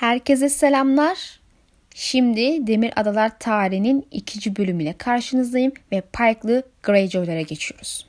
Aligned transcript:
Herkese 0.00 0.48
selamlar. 0.48 1.40
Şimdi 1.94 2.66
Demir 2.66 2.92
Adalar 2.96 3.38
tarihinin 3.38 4.06
ikinci 4.10 4.56
bölümüyle 4.56 4.92
karşınızdayım 4.98 5.72
ve 5.92 6.00
Pike'lı 6.00 6.62
Greyjoy'lara 6.82 7.40
geçiyoruz. 7.40 8.06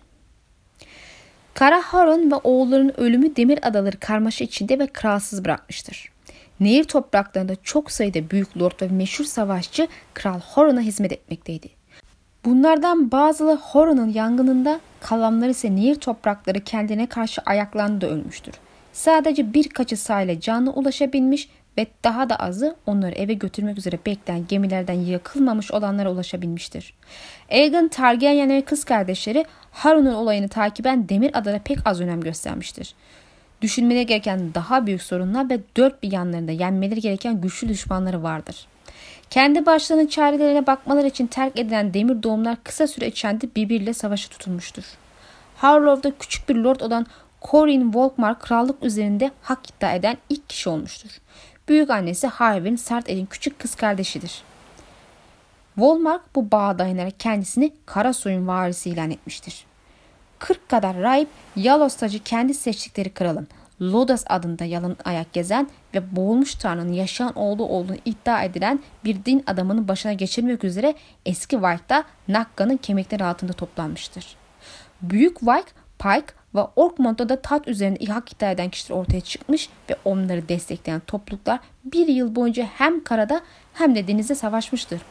Kara 1.53 1.81
Harun 1.81 2.31
ve 2.31 2.35
oğullarının 2.35 2.93
ölümü 2.97 3.35
Demir 3.35 3.67
Adaları 3.67 3.99
karmaşa 3.99 4.45
içinde 4.45 4.79
ve 4.79 4.87
kralsız 4.87 5.45
bırakmıştır. 5.45 6.11
Nehir 6.59 6.83
topraklarında 6.83 7.55
çok 7.63 7.91
sayıda 7.91 8.29
büyük 8.29 8.57
lord 8.57 8.81
ve 8.81 8.87
meşhur 8.87 9.25
savaşçı 9.25 9.87
Kral 10.13 10.39
Horon'a 10.39 10.81
hizmet 10.81 11.11
etmekteydi. 11.11 11.69
Bunlardan 12.45 13.11
bazıları 13.11 13.57
Horon'un 13.57 14.09
yangınında, 14.09 14.79
kalanları 14.99 15.51
ise 15.51 15.75
nehir 15.75 15.95
toprakları 15.95 16.59
kendine 16.59 17.07
karşı 17.07 17.41
ayaklandı 17.45 18.07
ölmüştür. 18.07 18.53
Sadece 18.93 19.53
birkaçı 19.53 19.97
sahile 19.97 20.39
canlı 20.39 20.71
ulaşabilmiş 20.71 21.49
ve 21.77 21.87
daha 22.03 22.29
da 22.29 22.35
azı 22.35 22.75
onları 22.85 23.15
eve 23.15 23.33
götürmek 23.33 23.77
üzere 23.77 23.99
bekleyen 24.05 24.47
gemilerden 24.47 24.93
yakılmamış 24.93 25.71
olanlara 25.71 26.11
ulaşabilmiştir. 26.11 26.93
Aegon 27.51 27.87
Targaryen 27.87 28.49
ve 28.49 28.61
kız 28.61 28.83
kardeşleri 28.83 29.45
Harun'un 29.71 30.13
olayını 30.13 30.49
takiben 30.49 31.09
Demir 31.09 31.37
Adada 31.37 31.59
pek 31.59 31.77
az 31.85 32.01
önem 32.01 32.21
göstermiştir. 32.21 32.95
Düşünmeleri 33.61 34.05
gereken 34.05 34.53
daha 34.53 34.87
büyük 34.87 35.01
sorunlar 35.01 35.49
ve 35.49 35.59
dört 35.77 36.03
bir 36.03 36.11
yanlarında 36.11 36.51
yenmeleri 36.51 37.01
gereken 37.01 37.41
güçlü 37.41 37.69
düşmanları 37.69 38.23
vardır. 38.23 38.67
Kendi 39.29 39.65
başlarının 39.65 40.07
çarelerine 40.07 40.67
bakmaları 40.67 41.07
için 41.07 41.27
terk 41.27 41.59
edilen 41.59 41.93
demir 41.93 42.23
doğumlar 42.23 42.57
kısa 42.63 42.87
süre 42.87 43.07
içinde 43.07 43.55
birbiriyle 43.55 43.93
savaşa 43.93 44.29
tutulmuştur. 44.29 44.83
Harlow'da 45.57 46.17
küçük 46.19 46.49
bir 46.49 46.55
lord 46.55 46.79
olan 46.79 47.05
Corin 47.41 47.93
Volkmar 47.93 48.39
krallık 48.39 48.83
üzerinde 48.83 49.31
hak 49.41 49.69
iddia 49.69 49.93
eden 49.93 50.17
ilk 50.29 50.49
kişi 50.49 50.69
olmuştur. 50.69 51.09
Büyük 51.71 51.89
annesi 51.89 52.27
Harvey'in 52.27 52.75
sert 52.75 53.09
elin 53.09 53.25
küçük 53.25 53.59
kız 53.59 53.75
kardeşidir. 53.75 54.43
Volmark 55.77 56.35
bu 56.35 56.51
bağa 56.51 56.79
dayanarak 56.79 57.19
kendisini 57.19 57.73
Karasoy'un 57.85 58.47
varisi 58.47 58.89
ilan 58.89 59.11
etmiştir. 59.11 59.65
40 60.39 60.69
kadar 60.69 60.97
rahip 60.97 61.27
Yalostacı 61.55 62.23
kendi 62.23 62.53
seçtikleri 62.53 63.09
kralın 63.09 63.47
Lodas 63.81 64.23
adında 64.29 64.65
yalın 64.65 64.97
ayak 65.05 65.33
gezen 65.33 65.67
ve 65.93 66.15
boğulmuş 66.15 66.55
tanrının 66.55 66.93
yaşayan 66.93 67.37
oğlu 67.37 67.63
olduğunu 67.63 67.97
iddia 68.05 68.43
edilen 68.43 68.79
bir 69.03 69.25
din 69.25 69.43
adamının 69.47 69.87
başına 69.87 70.13
geçirmek 70.13 70.63
üzere 70.63 70.95
eski 71.25 71.55
White'da 71.55 72.03
Nakka'nın 72.27 72.77
kemikleri 72.77 73.23
altında 73.23 73.53
toplanmıştır. 73.53 74.35
Büyük 75.01 75.39
White, 75.39 75.71
Pike 75.99 76.33
ve 76.55 76.59
Orkmont'ta 76.75 77.29
da 77.29 77.41
tat 77.41 77.67
üzerinde 77.67 78.05
hak 78.05 78.33
iddia 78.33 78.51
eden 78.51 78.69
kişiler 78.69 78.97
ortaya 78.97 79.21
çıkmış 79.21 79.69
ve 79.89 79.95
onları 80.05 80.49
destekleyen 80.49 81.01
topluluklar 81.07 81.59
bir 81.85 82.07
yıl 82.07 82.35
boyunca 82.35 82.63
hem 82.63 83.03
karada 83.03 83.41
hem 83.73 83.95
de 83.95 84.07
denizde 84.07 84.35
savaşmıştır. 84.35 85.01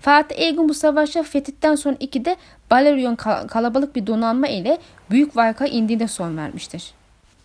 Fatih 0.00 0.38
Egun 0.38 0.68
bu 0.68 0.74
savaşa 0.74 1.22
fetihten 1.22 1.74
sonra 1.74 1.96
iki 2.00 2.24
de 2.24 2.36
Balerion 2.70 3.14
kalabalık 3.46 3.96
bir 3.96 4.06
donanma 4.06 4.48
ile 4.48 4.78
Büyük 5.10 5.36
Vayka 5.36 5.66
indiğinde 5.66 6.08
son 6.08 6.36
vermiştir. 6.36 6.94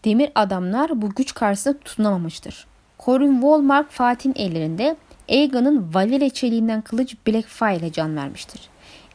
Demir 0.05 0.31
adamlar 0.35 1.01
bu 1.01 1.09
güç 1.09 1.33
karşısında 1.33 1.77
tutunamamıştır. 1.77 2.67
Corin 2.99 3.33
Wallmark 3.33 3.91
Fatih'in 3.91 4.33
ellerinde 4.35 4.95
Aegon'un 5.29 5.91
Valyria 5.93 6.29
çeliğinden 6.29 6.81
kılıç 6.81 7.15
Blackfire 7.27 7.77
ile 7.77 7.91
can 7.91 8.15
vermiştir. 8.15 8.61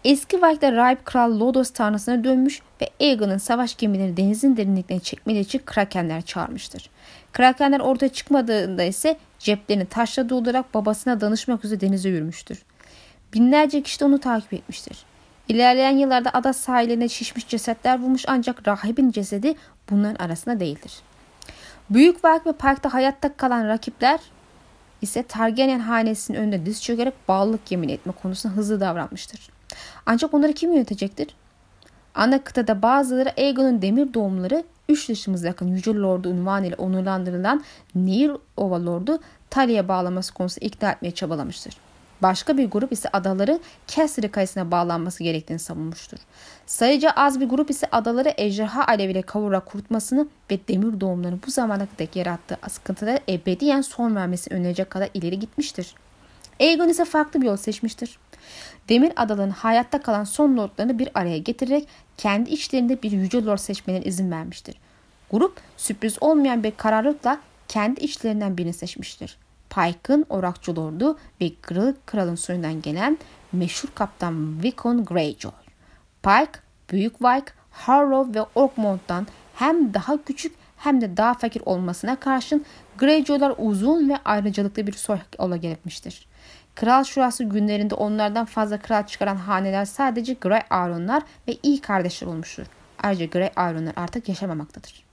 Eski 0.04 0.36
Viking'de 0.36 0.72
rahip 0.72 1.04
kral 1.04 1.40
Lodos 1.40 1.70
tanrısına 1.70 2.24
dönmüş 2.24 2.60
ve 2.80 2.90
Aegon'un 3.00 3.38
savaş 3.38 3.76
gemilerini 3.76 4.16
denizin 4.16 4.56
derinliklerine 4.56 5.02
çekmeleri 5.02 5.42
için 5.42 5.62
Krakenler 5.66 6.22
çağırmıştır. 6.22 6.90
Krakenler 7.32 7.80
ortaya 7.80 8.08
çıkmadığında 8.08 8.82
ise 8.82 9.16
ceplerini 9.38 9.86
taşla 9.86 10.28
doldurarak 10.28 10.74
babasına 10.74 11.20
danışmak 11.20 11.64
üzere 11.64 11.80
denize 11.80 12.08
yürümüştür. 12.08 12.62
Binlerce 13.34 13.82
kişi 13.82 14.00
de 14.00 14.04
onu 14.04 14.20
takip 14.20 14.52
etmiştir. 14.52 15.04
İlerleyen 15.48 15.96
yıllarda 15.96 16.30
ada 16.32 16.52
sahillerine 16.52 17.08
şişmiş 17.08 17.48
cesetler 17.48 18.02
bulmuş 18.02 18.24
ancak 18.28 18.68
rahibin 18.68 19.10
cesedi 19.10 19.54
bunların 19.90 20.24
arasında 20.24 20.60
değildir. 20.60 20.92
Büyük 21.90 22.24
Valk 22.24 22.46
ve 22.46 22.52
Park'ta 22.52 22.94
hayatta 22.94 23.36
kalan 23.36 23.68
rakipler 23.68 24.20
ise 25.02 25.22
Targaryen 25.22 25.80
hanesinin 25.80 26.38
önünde 26.38 26.66
diz 26.66 26.82
çökerek 26.82 27.14
bağlılık 27.28 27.70
yemin 27.70 27.88
etme 27.88 28.12
konusunda 28.22 28.54
hızlı 28.54 28.80
davranmıştır. 28.80 29.53
Ancak 30.06 30.34
onları 30.34 30.52
kim 30.52 30.72
yönetecektir? 30.72 31.28
Ana 32.14 32.44
kıtada 32.44 32.82
bazıları 32.82 33.32
Aegon'un 33.38 33.82
demir 33.82 34.14
doğumları 34.14 34.64
üç 34.88 35.08
dışımıza 35.08 35.46
yakın 35.46 35.66
Yüce 35.66 35.94
Lord'u 35.94 36.28
unvanıyla 36.28 36.76
onurlandırılan 36.76 37.64
Nehir 37.94 38.32
Ova 38.56 38.86
Lord'u 38.86 39.18
Talya'ya 39.50 39.88
bağlaması 39.88 40.34
konusunda 40.34 40.66
ikna 40.66 40.90
etmeye 40.90 41.10
çabalamıştır. 41.10 41.76
Başka 42.22 42.58
bir 42.58 42.70
grup 42.70 42.92
ise 42.92 43.08
adaları 43.12 43.60
Cassidy 43.86 44.28
kayısına 44.28 44.70
bağlanması 44.70 45.24
gerektiğini 45.24 45.58
savunmuştur. 45.58 46.18
Sayıca 46.66 47.10
az 47.10 47.40
bir 47.40 47.48
grup 47.48 47.70
ise 47.70 47.86
adaları 47.92 48.34
ejderha 48.36 48.86
aleviyle 48.86 49.22
kavurarak 49.22 49.66
kurutmasını 49.66 50.28
ve 50.50 50.58
demir 50.68 51.00
doğumlarını 51.00 51.38
bu 51.46 51.50
zamana 51.50 51.86
kadar 51.86 52.08
yarattığı 52.14 52.56
sıkıntılara 52.68 53.18
ebediyen 53.28 53.80
son 53.80 54.16
vermesini 54.16 54.58
önerecek 54.58 54.90
kadar 54.90 55.08
ileri 55.14 55.38
gitmiştir. 55.38 55.94
Aegon 56.60 56.88
ise 56.88 57.04
farklı 57.04 57.42
bir 57.42 57.46
yol 57.46 57.56
seçmiştir. 57.56 58.18
Demir 58.88 59.12
adaların 59.16 59.50
hayatta 59.50 60.02
kalan 60.02 60.24
son 60.24 60.56
lordlarını 60.56 60.98
bir 60.98 61.08
araya 61.14 61.38
getirerek 61.38 61.88
kendi 62.16 62.50
içlerinde 62.50 63.02
bir 63.02 63.12
yüce 63.12 63.44
lord 63.44 63.58
seçmelerine 63.58 64.06
izin 64.06 64.30
vermiştir. 64.30 64.76
Grup 65.30 65.60
sürpriz 65.76 66.16
olmayan 66.20 66.64
bir 66.64 66.70
kararlılıkla 66.70 67.40
kendi 67.68 68.00
içlerinden 68.00 68.58
birini 68.58 68.72
seçmiştir. 68.72 69.38
Pike'ın 69.70 70.26
orakçı 70.28 70.76
lordu 70.76 71.18
ve 71.40 71.50
Kırık 71.62 72.06
Kral'ın 72.06 72.34
soyundan 72.34 72.82
gelen 72.82 73.18
meşhur 73.52 73.88
kaptan 73.94 74.62
Vicon 74.62 75.04
Greyjoy. 75.04 75.52
Pike, 76.22 76.60
Büyük 76.90 77.18
White, 77.18 77.52
Harrow 77.70 78.40
ve 78.40 78.46
Orkmont'tan 78.54 79.26
hem 79.54 79.94
daha 79.94 80.24
küçük 80.24 80.54
hem 80.76 81.00
de 81.00 81.16
daha 81.16 81.34
fakir 81.34 81.62
olmasına 81.66 82.16
karşın 82.16 82.64
Greyjoy'lar 82.98 83.54
uzun 83.58 84.08
ve 84.08 84.16
ayrıcalıklı 84.24 84.86
bir 84.86 84.92
soy 84.92 85.18
ola 85.38 85.56
gelmiştir. 85.56 86.26
Kral 86.74 87.04
şurası 87.04 87.44
günlerinde 87.44 87.94
onlardan 87.94 88.44
fazla 88.44 88.78
kral 88.78 89.06
çıkaran 89.06 89.36
haneler 89.36 89.84
sadece 89.84 90.34
Grey 90.34 90.60
Aronlar 90.70 91.22
ve 91.48 91.56
iyi 91.62 91.80
kardeşler 91.80 92.28
olmuştur. 92.28 92.66
Ayrıca 93.02 93.26
Grey 93.26 93.50
Aronlar 93.56 93.92
artık 93.96 94.28
yaşamamaktadır. 94.28 95.04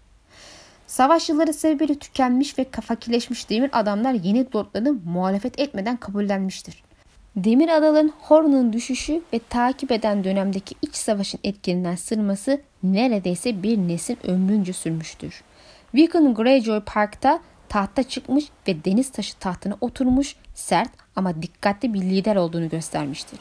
Savaş 0.88 1.30
yılları 1.30 1.54
sebebiyle 1.54 1.96
tükenmiş 1.96 2.60
ve 2.60 2.66
fakirleşmiş 2.82 3.50
demir 3.50 3.70
adamlar 3.74 4.14
yeni 4.14 4.46
lordlarını 4.56 4.94
muhalefet 4.94 5.60
etmeden 5.60 5.98
kabullenmiştir. 5.98 6.84
Demir 7.36 7.70
adaların 7.70 8.14
Horn'un 8.22 8.74
düşüşü 8.74 9.22
ve 9.34 9.40
takip 9.50 9.92
eden 9.92 10.24
dönemdeki 10.24 10.76
iç 10.82 10.96
savaşın 10.96 11.40
etkilerinden 11.44 11.96
sırması 11.96 12.62
neredeyse 12.84 13.64
bir 13.64 13.78
nesil 13.78 14.16
ömrünce 14.24 14.74
sürmüştür. 14.74 15.44
Viken 15.96 16.34
Greyjoy 16.34 16.80
Park'ta 16.80 17.40
tahta 17.72 18.04
çıkmış 18.04 18.46
ve 18.68 18.86
deniz 18.86 19.12
taşı 19.12 19.38
tahtına 19.38 19.78
oturmuş 19.82 20.36
sert 20.54 20.90
ama 21.16 21.42
dikkatli 21.42 21.94
bir 21.94 22.02
lider 22.02 22.36
olduğunu 22.36 22.70
göstermiştir. 22.70 23.40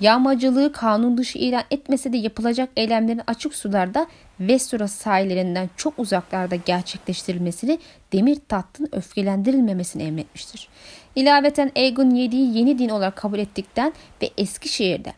Yağmacılığı 0.00 0.72
kanun 0.72 1.18
dışı 1.18 1.38
ilan 1.38 1.62
etmese 1.70 2.12
de 2.12 2.16
yapılacak 2.16 2.68
eylemlerin 2.76 3.22
açık 3.26 3.54
sularda 3.54 4.06
Westeros 4.38 4.92
sahillerinden 4.92 5.70
çok 5.76 5.98
uzaklarda 5.98 6.56
gerçekleştirilmesini 6.56 7.78
demir 8.12 8.38
tahtın 8.48 8.88
öfkelendirilmemesini 8.92 10.02
emretmiştir. 10.02 10.68
İlaveten 11.16 11.70
Aegon 11.76 12.10
7'yi 12.10 12.58
yeni 12.58 12.78
din 12.78 12.88
olarak 12.88 13.16
kabul 13.16 13.38
ettikten 13.38 13.92
ve 14.22 14.30
Eskişehir'de 14.38 15.12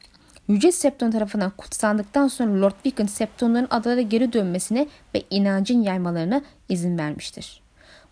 Yüce 0.48 0.72
Septon 0.72 1.10
tarafından 1.10 1.50
kutsandıktan 1.50 2.28
sonra 2.28 2.60
Lord 2.60 2.86
Vicken 2.86 3.06
Septonların 3.06 3.69
adalara 3.71 4.00
geri 4.00 4.32
dönmesine 4.32 4.86
ve 5.15 5.22
inancın 5.31 5.82
yaymalarına 5.82 6.42
izin 6.69 6.98
vermiştir. 6.98 7.63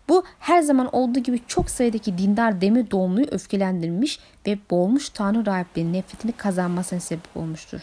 Bu 0.09 0.23
her 0.39 0.61
zaman 0.61 0.95
olduğu 0.95 1.19
gibi 1.19 1.39
çok 1.47 1.69
sayıdaki 1.69 2.17
dindar 2.17 2.61
demir 2.61 2.91
doğumluyu 2.91 3.27
öfkelendirmiş 3.31 4.19
ve 4.47 4.57
boğulmuş 4.71 5.09
tanrı 5.09 5.45
rahiplerinin 5.45 5.93
nefretini 5.93 6.31
kazanmasına 6.31 6.99
sebep 6.99 7.37
olmuştur. 7.37 7.81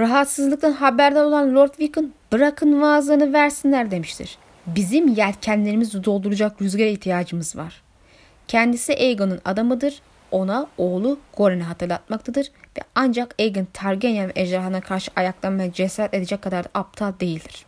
Rahatsızlıktan 0.00 0.72
haberdar 0.72 1.24
olan 1.24 1.54
Lord 1.54 1.78
Vicken 1.80 2.12
bırakın 2.32 2.80
vaazlarını 2.80 3.32
versinler 3.32 3.90
demiştir. 3.90 4.38
Bizim 4.66 5.08
yelkenlerimizi 5.08 6.04
dolduracak 6.04 6.62
rüzgara 6.62 6.88
ihtiyacımız 6.88 7.56
var. 7.56 7.82
Kendisi 8.48 8.92
Aegon'un 8.92 9.40
adamıdır. 9.44 10.02
Ona 10.30 10.66
oğlu 10.78 11.18
Goren'i 11.36 11.62
hatırlatmaktadır 11.62 12.46
ve 12.78 12.80
ancak 12.94 13.34
Aegon 13.38 13.66
Targaryen 13.72 14.28
ve 14.28 14.32
ejderhana 14.36 14.80
karşı 14.80 15.10
ayaklanmaya 15.16 15.72
cesaret 15.72 16.14
edecek 16.14 16.42
kadar 16.42 16.64
da 16.64 16.68
aptal 16.74 17.12
değildir. 17.20 17.66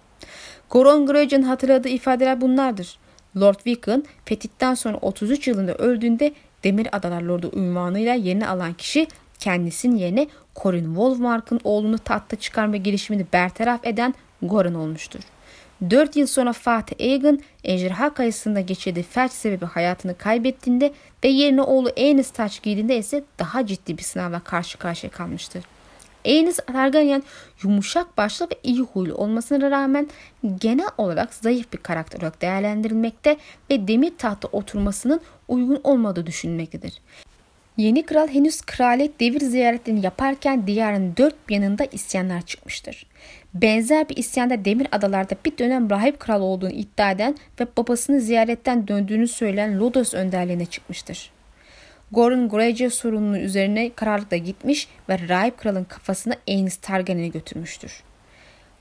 Goron 0.71 1.06
Greyjoy'un 1.06 1.43
hatırladığı 1.43 1.89
ifadeler 1.89 2.41
bunlardır. 2.41 2.99
Lord 3.37 3.67
Vicken 3.67 4.05
fetihten 4.25 4.75
sonra 4.75 4.97
33 4.97 5.49
yılında 5.49 5.75
öldüğünde 5.75 6.33
Demir 6.65 6.97
Adalar 6.97 7.23
Lordu 7.23 7.51
unvanıyla 7.53 8.15
yerini 8.15 8.47
alan 8.47 8.75
kişi 8.75 9.07
kendisinin 9.39 9.97
yerine 9.97 10.27
Corin 10.63 10.85
Wolfmark'ın 10.85 11.61
oğlunu 11.65 11.99
tahta 11.99 12.37
çıkarma 12.37 12.77
girişimini 12.77 13.27
bertaraf 13.33 13.87
eden 13.87 14.15
Goran 14.43 14.75
olmuştur. 14.75 15.21
4 15.91 16.17
yıl 16.17 16.27
sonra 16.27 16.53
Fatih 16.53 16.97
Aegon 17.01 17.41
ejderha 17.65 18.15
kayısında 18.15 18.61
geçirdiği 18.61 19.03
felç 19.03 19.33
sebebi 19.33 19.65
hayatını 19.65 20.19
kaybettiğinde 20.19 20.93
ve 21.25 21.29
yerine 21.29 21.63
oğlu 21.63 21.91
Aenys 21.97 22.31
taç 22.31 22.63
giydiğinde 22.63 22.97
ise 22.97 23.25
daha 23.39 23.67
ciddi 23.67 23.99
bir 23.99 24.03
sınavla 24.03 24.41
karşı 24.41 24.79
karşıya 24.79 25.11
kalmıştır. 25.11 25.65
Aenys 26.25 26.56
Targaryen 26.56 27.23
yumuşak 27.62 28.19
başlı 28.19 28.47
ve 28.47 28.55
iyi 28.62 28.81
huylu 28.81 29.15
olmasına 29.15 29.71
rağmen 29.71 30.09
genel 30.61 30.88
olarak 30.99 31.35
zayıf 31.35 31.73
bir 31.73 31.79
karakter 31.79 32.19
olarak 32.19 32.43
değerlendirilmekte 32.43 33.37
ve 33.71 33.88
demir 33.88 34.12
tahta 34.19 34.49
oturmasının 34.49 35.21
uygun 35.49 35.81
olmadığı 35.85 36.26
düşünülmektedir. 36.26 37.00
Yeni 37.76 38.03
kral 38.03 38.29
henüz 38.29 38.61
kraliyet 38.62 39.21
devir 39.21 39.41
ziyaretlerini 39.41 40.05
yaparken 40.05 40.67
diyarın 40.67 41.15
dört 41.17 41.35
yanında 41.50 41.85
isyanlar 41.85 42.43
çıkmıştır. 42.43 43.06
Benzer 43.55 44.09
bir 44.09 44.17
isyanda 44.17 44.65
Demir 44.65 44.88
Adalar'da 44.93 45.35
bir 45.44 45.59
dönem 45.59 45.91
rahip 45.91 46.20
kral 46.20 46.41
olduğunu 46.41 46.70
iddia 46.70 47.11
eden 47.11 47.37
ve 47.61 47.67
babasını 47.77 48.20
ziyaretten 48.20 48.88
döndüğünü 48.88 49.29
söyleyen 49.29 49.81
Lodos 49.81 50.15
önderliğine 50.15 50.67
çıkmıştır. 50.67 51.31
Gor'un 52.15 52.49
Greyjoy 52.49 52.91
sorununun 52.91 53.35
üzerine 53.35 53.95
kararlılıkla 53.95 54.37
gitmiş 54.37 54.89
ve 55.09 55.29
rahip 55.29 55.59
kralın 55.59 55.85
kafasını 55.85 56.37
Aenys 56.49 56.77
Targaryen'e 56.77 57.29
götürmüştür. 57.29 58.03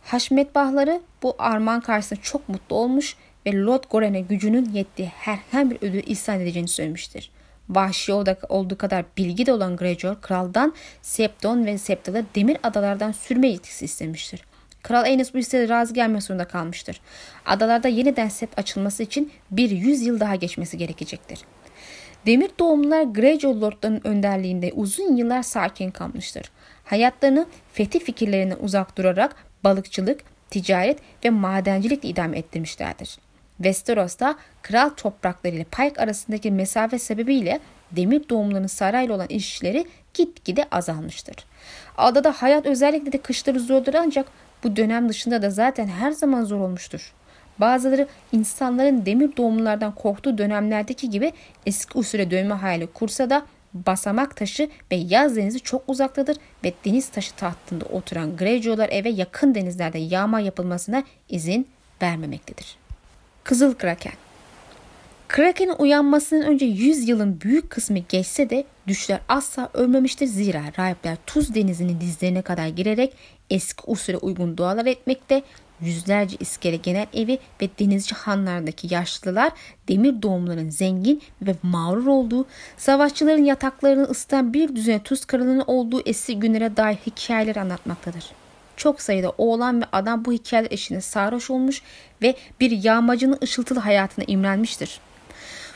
Haşmetbahları 0.04 1.02
bu 1.24 1.36
armağan 1.40 1.82
karşısında 1.82 2.22
çok 2.22 2.50
mutlu 2.50 2.76
olmuş 2.76 3.16
ve 3.46 3.62
Lord 3.62 3.84
Goren'e 3.90 4.22
gücünün 4.22 4.70
yettiği 4.74 5.08
herhangi 5.08 5.72
bir 5.72 5.78
ödül 5.88 6.04
ihsan 6.06 6.40
edeceğini 6.40 6.68
söylemiştir. 6.68 7.32
Vahşi 7.70 8.14
olduğu 8.50 8.78
kadar 8.78 9.06
bilgi 9.18 9.46
de 9.46 9.54
olan 9.54 9.78
Greyjoy 9.78 10.16
kraldan 10.22 10.74
Septon 11.02 11.66
ve 11.66 11.78
Septal'ı 11.78 12.26
demir 12.36 12.58
adalardan 12.64 13.12
sürme 13.12 13.48
yetkisi 13.48 13.86
istemiştir. 13.86 14.44
Kral 14.84 15.04
Aenys 15.04 15.34
bu 15.34 15.38
isteğe 15.38 15.70
razı 15.70 15.94
gelmek 15.94 16.24
zorunda 16.24 16.46
kalmıştır. 16.46 17.02
Adalarda 17.46 17.88
yeniden 17.88 18.30
sept 18.30 18.60
açılması 18.60 19.04
için 19.04 19.32
bir 19.52 19.70
yüz 19.70 20.02
yıl 20.02 20.20
daha 20.20 20.36
geçmesi 20.36 20.78
gerekecektir. 20.78 21.40
Demir 22.26 22.50
doğumlular 22.60 23.04
Greyjoy 23.04 23.62
Lordlarının 23.62 24.02
önderliğinde 24.04 24.72
uzun 24.76 25.16
yıllar 25.16 25.44
sakin 25.44 25.92
kalmıştır. 25.92 26.52
Hayatlarını 26.84 27.46
fethi 27.74 28.00
fikirlerinden 28.00 28.58
uzak 28.62 28.98
durarak 28.98 29.36
balıkçılık, 29.64 30.24
ticaret 30.50 31.00
ve 31.26 31.30
madencilikle 31.30 32.10
idame 32.10 32.38
ettirmişlerdir. 32.38 33.18
Westeros'ta 33.58 34.36
kral 34.62 34.90
toprakları 34.90 35.56
ile 35.56 35.64
Pike 35.64 36.02
arasındaki 36.02 36.52
mesafe 36.52 37.00
sebebiyle 37.00 37.60
demir 37.92 38.30
doğumlarının 38.30 38.68
sarayla 38.68 39.16
olan 39.16 39.28
ilişkileri 39.30 39.86
gitgide 40.14 40.66
azalmıştır. 40.72 41.36
Adada 41.98 42.32
hayat 42.32 42.66
özellikle 42.66 43.12
de 43.12 43.18
kışları 43.18 43.60
zordur 43.60 43.94
ancak 43.94 44.28
bu 44.64 44.76
dönem 44.76 45.10
dışında 45.10 45.42
da 45.42 45.50
zaten 45.50 45.88
her 45.88 46.12
zaman 46.12 46.44
zor 46.44 46.60
olmuştur. 46.60 47.14
Bazıları 47.60 48.08
insanların 48.32 49.06
demir 49.06 49.38
doğumlulardan 49.38 49.96
korktuğu 49.96 50.38
dönemlerdeki 50.38 51.10
gibi 51.10 51.34
eski 51.66 51.98
usule 51.98 52.32
dönme 52.32 52.56
hayali 52.56 52.88
kursa 52.88 53.30
da 53.30 53.46
basamak 53.74 54.36
taşı 54.36 54.70
ve 54.92 54.96
yaz 54.96 55.36
denizi 55.36 55.60
çok 55.60 55.84
uzaktadır 55.88 56.38
ve 56.64 56.74
deniz 56.86 57.10
taşı 57.10 57.36
tahtında 57.36 57.86
oturan 57.86 58.38
Greyjoy'lar 58.38 58.90
eve 58.92 59.10
yakın 59.10 59.56
denizlerde 59.56 60.00
yağma 60.00 60.40
yapılmasına 60.40 61.04
izin 61.30 61.68
vermemektedir. 62.02 62.78
Kızıl 63.44 63.74
Kraken 63.74 64.14
Kraken'in 65.28 65.76
uyanmasının 65.80 66.42
önce 66.42 66.66
100 66.66 67.10
yılın 67.10 67.42
büyük 67.42 67.70
kısmı 67.70 68.00
geçse 68.10 68.50
de 68.50 68.64
düşler 68.88 69.20
asla 69.28 69.70
ölmemiştir. 69.74 70.26
Zira 70.28 70.64
rahipler 70.80 71.18
Tuz 71.28 71.56
Denizi'nin 71.56 72.02
dizlerine 72.02 72.42
kadar 72.42 72.68
girerek 72.68 73.14
eski 73.50 73.84
usule 73.88 74.18
uygun 74.18 74.58
dualar 74.58 74.86
etmekte, 74.86 75.44
yüzlerce 75.86 76.38
iskele 76.40 76.76
genel 76.76 77.08
evi 77.14 77.40
ve 77.62 77.70
denizci 77.80 78.16
hanlardaki 78.16 78.94
yaşlılar 78.94 79.52
demir 79.88 80.22
doğumların 80.22 80.70
zengin 80.70 81.22
ve 81.42 81.56
mağrur 81.64 82.08
olduğu, 82.08 82.46
savaşçıların 82.78 83.44
yataklarını 83.44 84.04
ısıtan 84.04 84.54
bir 84.54 84.76
düzene 84.76 85.04
tuz 85.04 85.26
kralının 85.26 85.64
olduğu 85.68 86.02
eski 86.06 86.40
günlere 86.40 86.78
dair 86.78 86.96
hikayeler 86.96 87.56
anlatmaktadır. 87.56 88.24
Çok 88.78 89.02
sayıda 89.02 89.34
oğlan 89.38 89.82
ve 89.82 89.86
adam 89.92 90.26
bu 90.26 90.34
hikayeler 90.34 90.72
eşine 90.72 91.02
sarhoş 91.02 91.50
olmuş 91.50 91.82
ve 92.22 92.36
bir 92.60 92.72
yağmacının 92.72 93.40
ışıltılı 93.44 93.80
hayatına 93.80 94.26
imrenmiştir. 94.28 95.00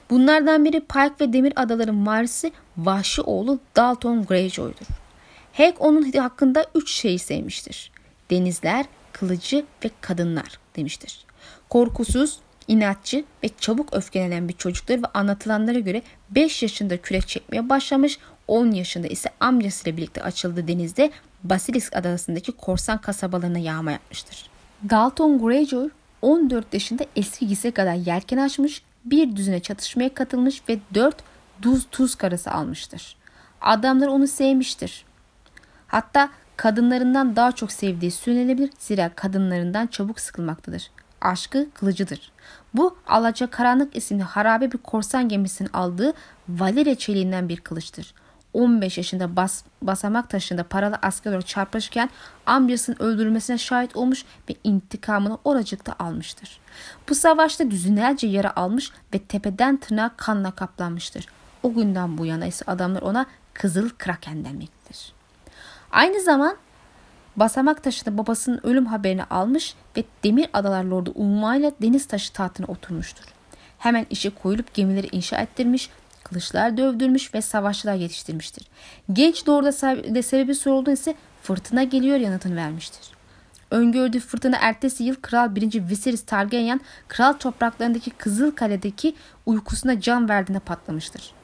Bunlardan 0.10 0.66
biri 0.66 0.80
Pike 0.80 1.14
ve 1.22 1.34
Demir 1.34 1.54
Adaların 1.56 2.08
varisi 2.08 2.52
vahşi 2.78 3.22
oğlu 3.22 3.60
Dalton 3.76 4.26
Greyjoy'dur. 4.26 4.86
Hank 5.54 5.82
onun 5.82 6.12
hakkında 6.12 6.66
üç 6.76 6.92
şeyi 6.92 7.20
sevmiştir. 7.20 7.92
Denizler, 8.32 8.86
kılıcı 9.20 9.66
ve 9.86 9.90
kadınlar 10.02 10.60
demiştir. 10.76 11.26
Korkusuz, 11.70 12.40
inatçı 12.68 13.26
ve 13.44 13.50
çabuk 13.60 13.94
öfkelenen 13.94 14.50
bir 14.50 14.54
çocuktur 14.54 14.94
ve 14.94 15.08
anlatılanlara 15.14 15.80
göre 15.80 16.02
5 16.30 16.64
yaşında 16.64 16.98
kürek 16.98 17.28
çekmeye 17.28 17.70
başlamış, 17.70 18.20
10 18.48 18.72
yaşında 18.72 19.08
ise 19.08 19.30
amcasıyla 19.40 19.98
birlikte 19.98 20.24
açıldığı 20.24 20.68
denizde 20.68 21.12
Basilisk 21.44 21.96
adasındaki 21.96 22.52
korsan 22.52 23.02
kasabalarına 23.02 23.60
yağma 23.60 23.92
yapmıştır. 23.92 24.50
Dalton 24.90 25.40
Greyjoy 25.40 25.90
14 26.22 26.74
yaşında 26.74 27.06
eski 27.16 27.48
gise 27.48 27.72
kadar 27.72 27.94
yelken 27.94 28.38
açmış, 28.38 28.82
bir 29.06 29.36
düzine 29.36 29.60
çatışmaya 29.60 30.14
katılmış 30.14 30.62
ve 30.70 30.80
4 30.94 31.16
duz 31.62 31.88
tuz 31.92 32.16
karası 32.16 32.52
almıştır. 32.52 33.16
Adamlar 33.62 34.08
onu 34.08 34.28
sevmiştir. 34.28 35.06
Hatta 35.88 36.30
kadınlarından 36.58 37.36
daha 37.36 37.52
çok 37.52 37.72
sevdiği 37.72 38.12
söylenebilir 38.12 38.70
zira 38.80 39.10
kadınlarından 39.16 39.88
çabuk 39.88 40.20
sıkılmaktadır. 40.20 40.92
Aşkı 41.22 41.68
kılıcıdır. 41.74 42.32
Bu 42.74 42.98
Alaca 43.08 43.50
Karanlık 43.50 43.96
isimli 43.96 44.24
harabe 44.24 44.72
bir 44.72 44.78
korsan 44.78 45.30
gemisinin 45.30 45.70
aldığı 45.74 46.14
Valeria 46.50 46.96
çeliğinden 46.96 47.50
bir 47.50 47.58
kılıçtır. 47.58 48.14
15 48.54 48.98
yaşında 48.98 49.36
bas, 49.36 49.64
basamak 49.82 50.30
taşında 50.30 50.64
paralı 50.64 50.96
asker 51.02 51.42
çarpışırken 51.42 52.10
amcasının 52.46 52.98
öldürülmesine 53.00 53.58
şahit 53.58 53.96
olmuş 53.96 54.26
ve 54.50 54.56
intikamını 54.64 55.38
oracıkta 55.44 55.96
almıştır. 56.00 56.60
Bu 57.10 57.16
savaşta 57.16 57.72
düzinlerce 57.72 58.28
yara 58.28 58.56
almış 58.56 58.92
ve 59.14 59.20
tepeden 59.20 59.78
tırnağa 59.78 60.12
kanla 60.18 60.52
kaplanmıştır. 60.52 61.28
O 61.64 61.74
günden 61.74 62.18
bu 62.18 62.26
yana 62.26 62.46
ise 62.46 62.66
adamlar 62.68 63.02
ona 63.02 63.26
Kızıl 63.54 63.90
Kraken 63.90 64.46
demektir. 64.46 65.17
Aynı 65.92 66.22
zaman 66.22 66.58
basamak 67.36 67.84
taşında 67.84 68.18
babasının 68.18 68.60
ölüm 68.64 68.86
haberini 68.86 69.24
almış 69.24 69.76
ve 69.98 70.04
Demir 70.24 70.50
Adalar 70.54 70.84
Lordu 70.84 71.12
unvanıyla 71.16 71.72
deniz 71.82 72.06
taşı 72.06 72.34
tahtına 72.34 72.66
oturmuştur. 72.68 73.26
Hemen 73.78 74.06
işe 74.10 74.30
koyulup 74.30 74.74
gemileri 74.74 75.08
inşa 75.12 75.38
ettirmiş, 75.38 75.90
kılıçlar 76.24 76.78
dövdürmüş 76.78 77.34
ve 77.34 77.42
savaşçılar 77.42 77.96
yetiştirmiştir. 77.96 78.68
Genç 79.14 79.46
doğruda 79.46 79.72
sebebi 80.22 80.56
sorulduğu 80.56 80.92
ise 80.92 81.16
fırtına 81.44 81.84
geliyor 81.84 82.18
yanıtını 82.18 82.56
vermiştir. 82.56 83.18
Öngördüğü 83.72 84.20
fırtına 84.20 84.58
ertesi 84.62 85.04
yıl 85.04 85.16
Kral 85.16 85.56
1. 85.56 85.90
Viserys 85.90 86.26
Targaryen 86.26 86.82
kral 87.08 87.34
topraklarındaki 87.34 88.12
Kızıl 88.12 88.52
Kale'deki 88.52 89.16
uykusuna 89.46 90.02
can 90.02 90.30
verdiğinde 90.30 90.60
patlamıştır. 90.60 91.37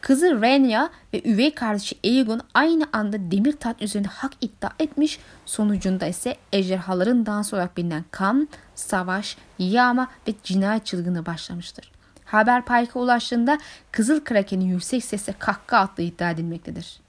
Kızı 0.00 0.40
Rhaenyra 0.40 0.90
ve 1.14 1.22
üvey 1.24 1.54
kardeşi 1.54 1.96
Aegon 2.04 2.40
aynı 2.54 2.84
anda 2.92 3.30
demir 3.30 3.52
tat 3.52 3.82
üzerinde 3.82 4.08
hak 4.08 4.32
iddia 4.40 4.70
etmiş. 4.78 5.18
Sonucunda 5.46 6.06
ise 6.06 6.36
ejderhaların 6.52 7.26
dansı 7.26 7.56
olarak 7.56 7.76
bilinen 7.76 8.04
kan, 8.10 8.48
savaş, 8.74 9.36
yağma 9.58 10.08
ve 10.28 10.32
cinayet 10.44 10.86
çılgını 10.86 11.26
başlamıştır. 11.26 11.90
Haber 12.24 12.64
Pike'a 12.64 13.02
ulaştığında 13.02 13.58
Kızıl 13.92 14.20
Kraken'in 14.20 14.64
yüksek 14.64 15.04
sesle 15.04 15.34
kahkaha 15.38 15.80
attığı 15.80 16.02
iddia 16.02 16.30
edilmektedir. 16.30 17.00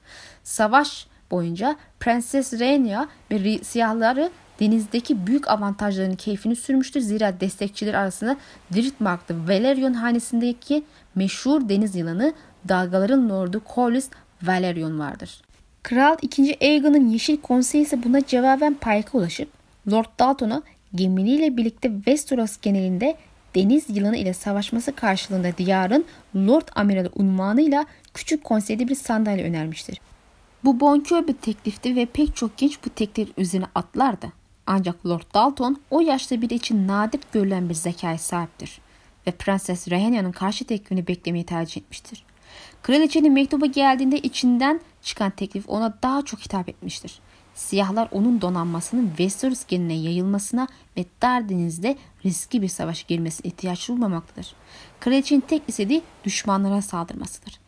Savaş 0.44 1.08
boyunca 1.32 1.76
Prenses 2.00 2.54
Rhaenyra 2.54 3.08
ve 3.32 3.64
siyahları 3.64 4.32
denizdeki 4.62 5.28
büyük 5.28 5.48
avantajlarının 5.48 6.16
keyfini 6.16 6.56
sürmüştür. 6.56 7.02
Zira 7.02 7.40
destekçiler 7.40 7.94
arasında 7.94 8.38
Driftmark'ta 8.74 9.36
Valerion 9.48 9.94
hanesindeki 9.94 10.84
meşhur 11.16 11.70
deniz 11.70 11.96
yılanı 11.96 12.34
dalgaların 12.70 13.30
lordu 13.30 13.62
Corlys 13.76 14.10
Valerion 14.44 15.00
vardır. 15.00 15.42
Kral 15.84 16.18
2. 16.22 16.58
Aegon'un 16.62 17.10
Yeşil 17.10 17.38
Konseyi 17.38 17.84
ise 17.84 18.04
buna 18.04 18.26
cevaben 18.26 18.74
Pike'a 18.74 19.04
ulaşıp 19.14 19.50
Lord 19.92 20.20
Dalton'a 20.20 20.64
gemiliyle 20.96 21.58
birlikte 21.58 21.92
Westeros 21.96 22.58
genelinde 22.62 23.18
deniz 23.56 23.90
yılanı 23.90 24.18
ile 24.18 24.34
savaşması 24.34 24.96
karşılığında 24.96 25.58
diyarın 25.58 26.06
Lord 26.36 26.68
Amiral 26.76 27.10
unvanıyla 27.16 27.86
küçük 28.14 28.44
konseyde 28.44 28.88
bir 28.88 28.96
sandalye 28.96 29.46
önermiştir. 29.46 30.02
Bu 30.64 30.80
bonkör 30.80 31.28
bir 31.28 31.34
teklifti 31.34 31.96
ve 31.96 32.06
pek 32.06 32.36
çok 32.36 32.58
genç 32.58 32.80
bu 32.86 32.90
teklif 32.90 33.30
üzerine 33.38 33.66
atlardı. 33.76 34.41
Ancak 34.68 35.06
Lord 35.06 35.34
Dalton 35.34 35.82
o 35.90 36.02
yaşta 36.02 36.42
biri 36.42 36.54
için 36.54 36.88
nadir 36.88 37.22
görülen 37.32 37.70
bir 37.70 37.74
zekaya 37.74 38.18
sahiptir 38.18 38.82
ve 39.28 39.32
Prenses 39.32 39.92
Rhaenyra'nın 39.92 40.32
karşı 40.32 40.66
teklifini 40.66 41.08
beklemeyi 41.08 41.46
tercih 41.46 41.82
etmiştir. 41.82 42.24
Kraliçenin 42.84 43.34
mektubu 43.34 43.72
geldiğinde 43.72 44.20
içinden 44.20 44.82
çıkan 45.02 45.32
teklif 45.32 45.70
ona 45.70 45.98
daha 46.04 46.22
çok 46.26 46.40
hitap 46.40 46.70
etmiştir. 46.70 47.20
siyahlar 47.56 48.08
onun 48.12 48.42
donanmasının 48.42 49.08
Westeros 49.08 49.66
geneline 49.66 49.94
yayılmasına 49.94 50.68
ve 50.98 51.06
Dar 51.22 51.50
Deniz'de 51.50 51.98
riskli 52.26 52.62
bir 52.62 52.68
savaş 52.68 53.04
girmesine 53.04 53.48
ihtiyaç 53.50 53.88
duymamaktadır. 53.88 54.54
Kraliçenin 55.00 55.42
tek 55.42 55.62
istediği 55.68 56.02
düşmanlara 56.24 56.82
saldırmasıdır. 56.82 57.60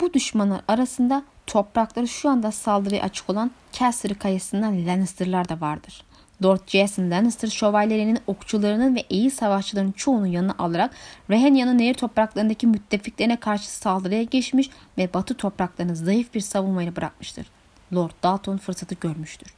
Bu 0.00 0.14
düşmanlar 0.14 0.60
arasında 0.68 1.24
toprakları 1.46 2.08
şu 2.08 2.28
anda 2.28 2.52
saldırıya 2.52 3.02
açık 3.02 3.30
olan 3.30 3.50
Caster'ı 3.72 4.14
kayasından 4.14 4.86
Lannister'lar 4.86 5.48
da 5.48 5.60
vardır. 5.60 6.04
Lord 6.42 6.60
Jason 6.66 7.10
Lannister 7.10 7.48
şövalyelerinin 7.48 8.18
okçularının 8.26 8.96
ve 8.96 9.04
iyi 9.10 9.30
savaşçıların 9.30 9.92
çoğunu 9.92 10.26
yanına 10.26 10.54
alarak 10.58 10.90
Rhaenya'nın 11.30 11.78
nehir 11.78 11.94
topraklarındaki 11.94 12.66
müttefiklerine 12.66 13.36
karşı 13.36 13.70
saldırıya 13.70 14.22
geçmiş 14.22 14.70
ve 14.98 15.14
batı 15.14 15.34
topraklarını 15.34 15.96
zayıf 15.96 16.34
bir 16.34 16.40
savunmayla 16.40 16.96
bırakmıştır. 16.96 17.46
Lord 17.94 18.10
Dalton 18.22 18.56
fırsatı 18.56 18.94
görmüştür. 18.94 19.54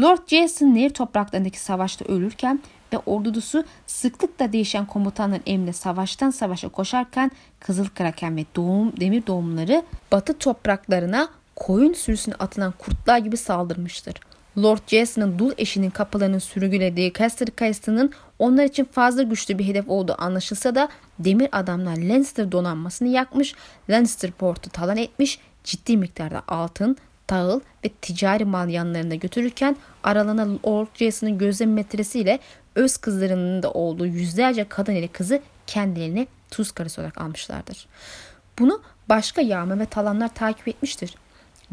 Lord 0.00 0.18
Jason 0.26 0.74
nehir 0.74 0.90
topraklarındaki 0.90 1.60
savaşta 1.60 2.04
ölürken 2.04 2.60
ve 2.92 2.98
ordusu 2.98 3.64
sıklıkla 3.86 4.52
değişen 4.52 4.86
komutanların 4.86 5.42
emrine 5.46 5.72
savaştan 5.72 6.30
savaşa 6.30 6.68
koşarken 6.68 7.30
Kızıl 7.60 7.86
Kraken 7.88 8.36
ve 8.36 8.44
doğum, 8.56 9.00
demir 9.00 9.26
doğumları 9.26 9.82
batı 10.12 10.38
topraklarına 10.38 11.28
koyun 11.56 11.92
sürüsüne 11.92 12.34
atılan 12.34 12.74
kurtlar 12.78 13.18
gibi 13.18 13.36
saldırmıştır. 13.36 14.14
Lord 14.62 14.78
Jason'ın 14.86 15.38
dul 15.38 15.52
eşinin 15.58 15.90
kapılarını 15.90 16.40
sürgülediği 16.40 17.12
Caster 17.12 17.48
Kayası'nın 17.56 18.12
onlar 18.38 18.64
için 18.64 18.84
fazla 18.84 19.22
güçlü 19.22 19.58
bir 19.58 19.66
hedef 19.66 19.88
olduğu 19.88 20.14
anlaşılsa 20.18 20.74
da 20.74 20.88
demir 21.18 21.48
adamlar 21.52 21.96
Lannister 21.96 22.52
donanmasını 22.52 23.08
yakmış, 23.08 23.54
Lannister 23.90 24.30
portu 24.30 24.70
talan 24.70 24.96
etmiş, 24.96 25.38
ciddi 25.64 25.96
miktarda 25.96 26.42
altın, 26.48 26.96
tahıl 27.26 27.60
ve 27.84 27.88
ticari 27.88 28.44
mal 28.44 28.68
yanlarında 28.68 29.14
götürürken 29.14 29.76
aralanan 30.04 30.58
Lord 30.66 30.88
Jason'ın 30.94 31.38
gözlem 31.38 31.72
metresiyle 31.72 32.38
öz 32.74 32.96
kızlarının 32.96 33.62
da 33.62 33.70
olduğu 33.70 34.06
yüzlerce 34.06 34.68
kadın 34.68 34.94
ile 34.94 35.08
kızı 35.08 35.40
kendilerini 35.66 36.26
tuz 36.50 36.72
karısı 36.72 37.00
olarak 37.00 37.20
almışlardır. 37.20 37.86
Bunu 38.58 38.80
başka 39.08 39.40
yağma 39.40 39.78
ve 39.78 39.86
talanlar 39.86 40.34
takip 40.34 40.68
etmiştir. 40.68 41.14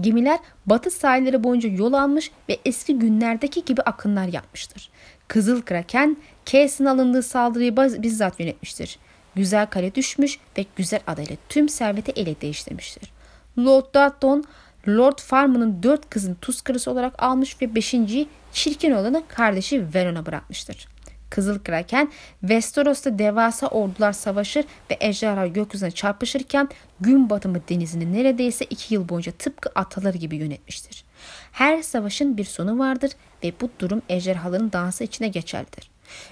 Gemiler 0.02 0.40
batı 0.66 0.92
sahilleri 0.92 1.44
boyunca 1.44 1.70
yol 1.70 1.94
almış 1.94 2.32
ve 2.50 2.58
eski 2.66 3.00
günlerdeki 3.00 3.66
gibi 3.66 3.82
akınlar 3.82 4.28
yapmıştır. 4.28 4.90
Kızıl 5.28 5.62
Kraken, 5.62 6.18
Case'in 6.46 6.88
alındığı 6.88 7.24
saldırıyı 7.24 7.78
bizzat 7.78 8.40
yönetmiştir. 8.40 9.00
Güzel 9.36 9.66
kale 9.66 9.96
düşmüş 9.96 10.40
ve 10.58 10.66
güzel 10.76 11.00
adayla 11.08 11.36
tüm 11.50 11.70
serveti 11.70 12.12
ele 12.12 12.42
değiştirmiştir. 12.42 13.12
Lord 13.58 13.94
Dalton, 13.94 14.44
Lord 14.88 15.20
Farman'ın 15.20 15.84
dört 15.84 16.10
kızını 16.10 16.36
tuz 16.36 16.88
olarak 16.88 17.24
almış 17.24 17.62
ve 17.62 17.76
beşinciyi 17.76 18.28
çirkin 18.54 18.92
olanı 18.92 19.24
kardeşi 19.28 19.94
Veron'a 19.94 20.26
bırakmıştır. 20.26 20.95
Kızıl 21.36 21.60
Kraken 21.60 22.12
Westeros'ta 22.40 23.20
devasa 23.20 23.68
ordular 23.68 24.14
savaşır 24.14 24.66
ve 24.92 24.98
ejderha 25.00 25.48
gökyüzüne 25.48 25.92
çarpışırken 25.92 26.70
gün 27.00 27.30
batımı 27.30 27.62
denizini 27.70 28.14
neredeyse 28.14 28.66
iki 28.66 28.94
yıl 28.94 29.10
boyunca 29.10 29.32
tıpkı 29.32 29.70
ataları 29.76 30.18
gibi 30.18 30.36
yönetmiştir. 30.36 31.04
Her 31.52 31.82
savaşın 31.82 32.38
bir 32.38 32.44
sonu 32.44 32.80
vardır 32.80 33.12
ve 33.44 33.54
bu 33.62 33.70
durum 33.80 34.02
ejderhaların 34.10 34.72
dansı 34.72 35.04
içine 35.04 35.28
geçerlidir. 35.28 35.90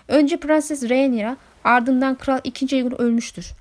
Önce 0.08 0.38
Prenses 0.38 0.90
Rhaenyra 0.90 1.38
ardından 1.64 2.16
Kral 2.16 2.40
2. 2.44 2.76
Aegon 2.76 3.02
ölmüştür. 3.02 3.52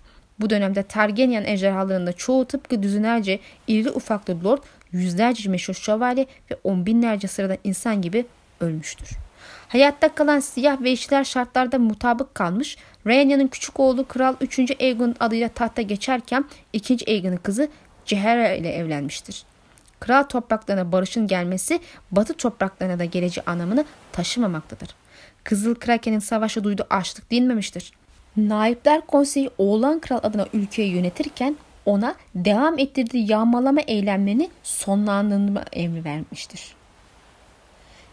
Bu 0.40 0.50
dönemde 0.50 0.82
Targaryen 0.82 1.44
ejderhalarında 1.44 2.12
çoğu 2.12 2.44
tıpkı 2.44 2.82
düzinerce 2.82 3.40
iri 3.66 3.90
ufaklı 3.90 4.44
lord, 4.44 4.62
yüzlerce 4.92 5.50
meşhur 5.50 5.74
şövalye 5.74 6.26
ve 6.50 6.58
on 6.64 6.86
binlerce 6.86 7.28
sıradan 7.28 7.58
insan 7.64 8.02
gibi 8.02 8.26
ölmüştür. 8.60 9.08
Hayatta 9.72 10.14
kalan 10.14 10.40
siyah 10.40 10.82
ve 10.82 10.92
işler 10.92 11.24
şartlarda 11.24 11.78
mutabık 11.78 12.34
kalmış. 12.34 12.76
Rhaenyra'nın 13.06 13.48
küçük 13.48 13.80
oğlu 13.80 14.08
Kral 14.08 14.34
3. 14.40 14.58
Aegon 14.80 15.14
adıyla 15.20 15.48
tahta 15.48 15.82
geçerken 15.82 16.44
2. 16.72 16.98
Aegon'un 17.08 17.36
kızı 17.36 17.68
Cehera 18.04 18.52
ile 18.52 18.72
evlenmiştir. 18.72 19.44
Kral 20.00 20.22
topraklarına 20.22 20.92
barışın 20.92 21.26
gelmesi 21.26 21.80
batı 22.10 22.34
topraklarına 22.34 22.98
da 22.98 23.04
geleceği 23.04 23.44
anlamını 23.46 23.84
taşımamaktadır. 24.12 24.88
Kızıl 25.44 25.74
Kraken'in 25.74 26.18
savaşa 26.18 26.64
duyduğu 26.64 26.86
açlık 26.90 27.30
dinmemiştir. 27.30 27.92
Naipler 28.36 29.00
Konseyi 29.00 29.50
Oğlan 29.58 30.00
Kral 30.00 30.20
adına 30.22 30.46
ülkeyi 30.52 30.92
yönetirken 30.92 31.56
ona 31.86 32.14
devam 32.34 32.78
ettirdiği 32.78 33.30
yağmalama 33.30 33.80
eylemlerini 33.80 34.50
sonlandırma 34.62 35.64
emri 35.72 36.04
vermiştir. 36.04 36.74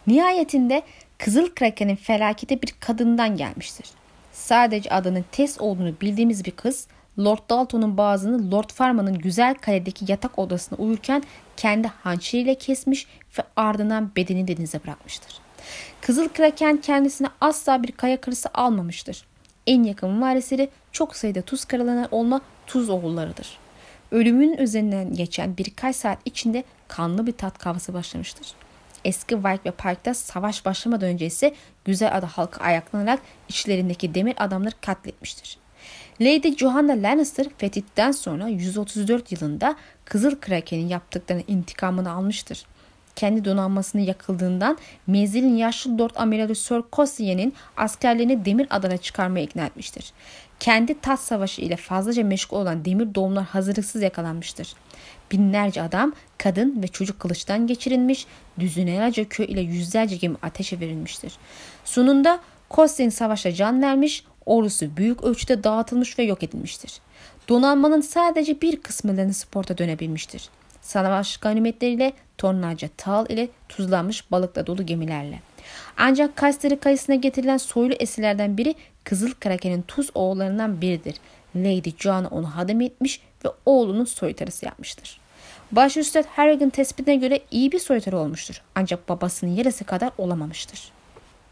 Nihayetinde 0.06 0.82
Kızıl 1.24 1.48
Kraken'in 1.54 1.96
felaketi 1.96 2.62
bir 2.62 2.74
kadından 2.80 3.36
gelmiştir. 3.36 3.86
Sadece 4.32 4.90
adının 4.90 5.24
Tess 5.32 5.60
olduğunu 5.60 5.94
bildiğimiz 6.00 6.44
bir 6.44 6.50
kız, 6.50 6.86
Lord 7.18 7.38
Dalton'un 7.50 7.96
bazını 7.96 8.50
Lord 8.50 8.70
Farman'ın 8.70 9.18
güzel 9.18 9.54
kaledeki 9.54 10.12
yatak 10.12 10.38
odasına 10.38 10.78
uyurken 10.78 11.22
kendi 11.56 11.88
hançeriyle 11.88 12.54
kesmiş 12.54 13.06
ve 13.38 13.42
ardından 13.56 14.10
bedeni 14.16 14.48
denize 14.48 14.80
bırakmıştır. 14.84 15.38
Kızıl 16.00 16.28
Kraken 16.28 16.76
kendisine 16.76 17.28
asla 17.40 17.82
bir 17.82 17.92
kaya 17.92 18.20
kırısı 18.20 18.48
almamıştır. 18.54 19.24
En 19.66 19.82
yakın 19.82 20.22
varisleri 20.22 20.68
çok 20.92 21.16
sayıda 21.16 21.42
tuz 21.42 21.64
karalanır 21.64 22.08
olma 22.10 22.40
tuz 22.66 22.90
oğullarıdır. 22.90 23.58
Ölümün 24.10 24.56
üzerinden 24.56 25.12
geçen 25.14 25.56
birkaç 25.56 25.96
saat 25.96 26.18
içinde 26.24 26.64
kanlı 26.88 27.26
bir 27.26 27.32
tat 27.32 27.58
kavgası 27.58 27.94
başlamıştır. 27.94 28.46
Eski 29.04 29.34
White 29.34 29.64
ve 29.64 29.70
Park'ta 29.70 30.14
savaş 30.14 30.64
başlamadan 30.64 31.08
önce 31.08 31.26
ise 31.26 31.54
Güzel 31.84 32.16
Ada 32.16 32.26
halkı 32.26 32.64
ayaklanarak 32.64 33.20
içlerindeki 33.48 34.14
demir 34.14 34.34
adamları 34.38 34.74
katletmiştir. 34.80 35.58
Lady 36.20 36.56
Johanna 36.56 36.92
Lannister 36.92 37.46
fetihten 37.58 38.12
sonra 38.12 38.48
134 38.48 39.32
yılında 39.32 39.76
Kızıl 40.04 40.40
Kraken'in 40.40 40.88
yaptıklarının 40.88 41.44
intikamını 41.48 42.12
almıştır. 42.12 42.64
Kendi 43.16 43.44
donanmasını 43.44 44.00
yakıldığından 44.00 44.78
menzilin 45.06 45.56
yaşlı 45.56 45.98
Lord 45.98 46.10
Amiral 46.16 46.54
Sir 46.54 46.82
Cossier'in 46.92 47.54
askerlerini 47.76 48.44
demir 48.44 48.66
adana 48.70 48.96
çıkarmaya 48.96 49.44
ikna 49.44 49.66
etmiştir. 49.66 50.12
Kendi 50.60 51.00
tat 51.00 51.20
savaşı 51.20 51.62
ile 51.62 51.76
fazlaca 51.76 52.24
meşgul 52.24 52.56
olan 52.56 52.84
demir 52.84 53.14
doğumlar 53.14 53.44
hazırlıksız 53.44 54.02
yakalanmıştır. 54.02 54.74
Binlerce 55.32 55.82
adam, 55.82 56.12
kadın 56.38 56.82
ve 56.82 56.88
çocuk 56.88 57.20
kılıçtan 57.20 57.66
geçirilmiş, 57.66 58.26
düzinelerce 58.58 59.24
köy 59.24 59.46
ile 59.46 59.60
yüzlerce 59.60 60.16
gemi 60.16 60.36
ateşe 60.42 60.80
verilmiştir. 60.80 61.32
Sonunda 61.84 62.40
Kostin 62.68 63.08
savaşa 63.08 63.52
can 63.52 63.82
vermiş, 63.82 64.24
ordusu 64.46 64.96
büyük 64.96 65.22
ölçüde 65.22 65.64
dağıtılmış 65.64 66.18
ve 66.18 66.22
yok 66.22 66.42
edilmiştir. 66.42 67.00
Donanmanın 67.48 68.00
sadece 68.00 68.60
bir 68.60 68.76
kısmı 68.76 69.34
sporta 69.34 69.78
dönebilmiştir. 69.78 70.48
Savaş 70.82 71.36
ganimetleriyle 71.36 72.12
tonlarca 72.38 72.88
tal 72.96 73.26
ile 73.28 73.48
tuzlanmış 73.68 74.30
balıkla 74.30 74.66
dolu 74.66 74.86
gemilerle. 74.86 75.40
Ancak 75.96 76.36
Kayseri 76.36 76.80
kayısına 76.80 77.14
getirilen 77.16 77.56
soylu 77.56 77.94
esirlerden 77.94 78.58
biri 78.58 78.74
Kızıl 79.04 79.32
Kraken'in 79.40 79.82
tuz 79.82 80.10
oğullarından 80.14 80.80
biridir. 80.80 81.14
Lady 81.56 81.90
Joanna 81.98 82.28
onu 82.28 82.56
hadım 82.56 82.80
etmiş 82.80 83.20
ve 83.44 83.48
oğlunun 83.66 84.04
soytarısı 84.04 84.64
yapmıştır. 84.64 85.19
Başüstad 85.72 86.24
Harrigan 86.24 86.70
tespitine 86.70 87.16
göre 87.16 87.40
iyi 87.50 87.72
bir 87.72 87.78
soytarı 87.78 88.18
olmuştur. 88.18 88.62
Ancak 88.74 89.08
babasının 89.08 89.50
yarısı 89.56 89.84
kadar 89.84 90.10
olamamıştır. 90.18 90.92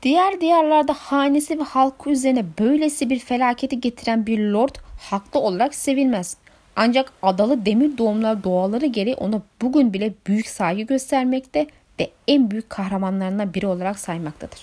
Diğer 0.02 0.40
diyarlarda 0.40 0.92
hanesi 0.92 1.58
ve 1.58 1.62
halkı 1.62 2.10
üzerine 2.10 2.44
böylesi 2.58 3.10
bir 3.10 3.18
felaketi 3.18 3.80
getiren 3.80 4.26
bir 4.26 4.38
lord 4.38 4.74
haklı 5.00 5.40
olarak 5.40 5.74
sevilmez. 5.74 6.36
Ancak 6.76 7.12
adalı 7.22 7.66
demir 7.66 7.98
doğumlar 7.98 8.44
doğaları 8.44 8.86
gereği 8.86 9.14
ona 9.14 9.42
bugün 9.62 9.92
bile 9.92 10.12
büyük 10.26 10.48
saygı 10.48 10.82
göstermekte 10.82 11.66
ve 12.00 12.10
en 12.28 12.50
büyük 12.50 12.70
kahramanlarından 12.70 13.54
biri 13.54 13.66
olarak 13.66 13.98
saymaktadır. 13.98 14.60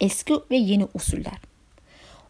Eski 0.00 0.34
ve 0.50 0.56
yeni 0.56 0.86
usuller 0.94 1.49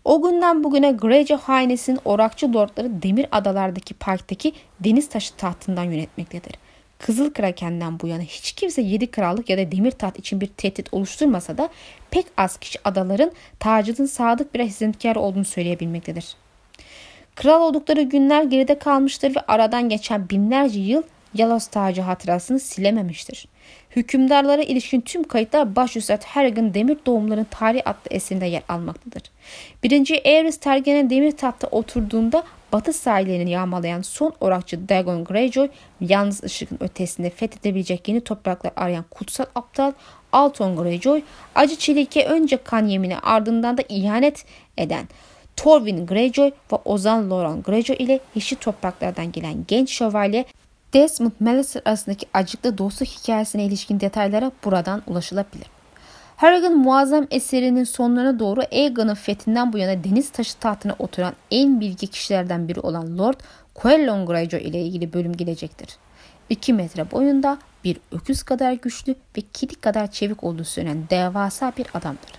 o 0.05 0.23
günden 0.23 0.65
bugüne 0.65 0.93
Greyjoy 0.93 1.39
hanesinin 1.39 1.99
orakçı 2.05 2.55
lordları 2.55 3.03
demir 3.03 3.27
adalardaki 3.33 3.95
parktaki 3.95 4.53
deniz 4.81 5.09
taşı 5.09 5.37
tahtından 5.37 5.85
yönetmektedir. 5.85 6.53
Kızıl 6.99 7.33
Kraken'den 7.33 8.01
bu 8.01 8.07
yana 8.07 8.23
hiç 8.23 8.53
kimse 8.53 8.83
yedi 8.83 9.11
krallık 9.11 9.51
ya 9.51 9.59
da 9.59 9.73
demir 9.73 9.91
taht 9.91 10.19
için 10.19 10.41
bir 10.41 10.47
tehdit 10.47 10.95
oluşturmasa 10.95 11.59
da 11.59 11.69
pek 12.11 12.27
az 12.37 12.57
kişi 12.57 12.79
adaların 12.85 13.33
tacının 13.59 14.07
sadık 14.07 14.55
bir 14.55 14.61
hizmetkar 14.61 15.17
olduğunu 15.17 15.45
söyleyebilmektedir. 15.45 16.35
Kral 17.35 17.63
oldukları 17.63 18.03
günler 18.03 18.43
geride 18.43 18.79
kalmıştır 18.79 19.37
ve 19.37 19.41
aradan 19.49 19.89
geçen 19.89 20.31
binlerce 20.31 20.81
yıl 20.81 21.03
Yalos 21.35 21.67
tacı 21.67 22.03
hatırasını 22.03 22.61
silememiştir. 22.61 23.47
Hükümdarlara 23.97 24.63
ilişkin 24.63 25.01
tüm 25.01 25.25
kayıtlar 25.25 25.77
başüstad 25.77 26.25
Harrigan 26.25 26.75
Demir 26.75 26.99
Doğumların 27.07 27.47
Tarihi 27.51 27.89
adlı 27.89 28.11
eserinde 28.11 28.47
yer 28.47 28.63
almaktadır. 28.69 29.23
Birinci 29.83 30.23
Aerys 30.25 30.57
Targaryen 30.57 31.11
demir 31.11 31.33
tahtta 31.33 31.67
oturduğunda 31.67 32.43
batı 32.73 32.93
sahillerini 32.93 33.51
yağmalayan 33.51 34.03
son 34.03 34.33
orakçı 34.41 34.89
Dagon 34.89 35.25
Greyjoy, 35.25 35.69
yalnız 36.01 36.45
ışıkın 36.45 36.79
ötesinde 36.81 37.31
fethedebilecek 37.31 38.09
yeni 38.09 38.21
topraklar 38.21 38.73
arayan 38.77 39.05
kutsal 39.11 39.45
aptal 39.55 39.93
Alton 40.33 40.77
Greyjoy, 40.77 41.23
acı 41.55 41.77
çelike 41.77 42.27
önce 42.27 42.57
kan 42.57 42.87
yemini 42.87 43.19
ardından 43.19 43.79
da 43.79 43.83
ihanet 43.89 44.45
eden 44.79 45.09
Torwin 45.57 46.07
Greyjoy 46.07 46.51
ve 46.73 46.77
Ozan 46.85 47.31
Loran 47.31 47.63
Greyjoy 47.63 47.97
ile 47.99 48.21
yeşil 48.35 48.57
topraklardan 48.57 49.33
gelen 49.33 49.55
genç 49.69 49.91
şövalye 49.91 50.45
Desmond 50.93 51.33
Mallister 51.41 51.83
arasındaki 51.85 52.27
acıklı 52.35 52.79
dostluk 52.79 53.09
hikayesine 53.09 53.65
ilişkin 53.65 54.01
detaylara 54.01 54.53
buradan 54.65 55.03
ulaşılabilir. 55.07 55.67
Harrigan 56.37 56.79
muazzam 56.79 57.27
eserinin 57.31 57.85
sonlarına 57.85 58.39
doğru 58.39 58.61
Aegon'un 58.73 59.15
fethinden 59.15 59.73
bu 59.73 59.79
yana 59.79 60.05
deniz 60.05 60.31
taşı 60.31 60.59
tahtına 60.59 60.97
oturan 60.99 61.35
en 61.51 61.81
bilgi 61.81 62.07
kişilerden 62.07 62.69
biri 62.69 62.81
olan 62.81 63.19
Lord 63.19 63.41
Quellon 63.75 64.27
Greyjoy 64.27 64.61
ile 64.61 64.83
ilgili 64.83 65.13
bölüm 65.13 65.37
gelecektir. 65.37 65.89
2 66.51 66.73
metre 66.73 67.11
boyunda 67.11 67.59
bir 67.85 67.97
öküz 68.13 68.43
kadar 68.43 68.73
güçlü 68.73 69.15
ve 69.37 69.43
kedi 69.53 69.75
kadar 69.75 70.11
çevik 70.11 70.45
olduğu 70.45 70.65
söylenen 70.65 71.05
devasa 71.11 71.73
bir 71.79 71.87
adamdır. 71.95 72.31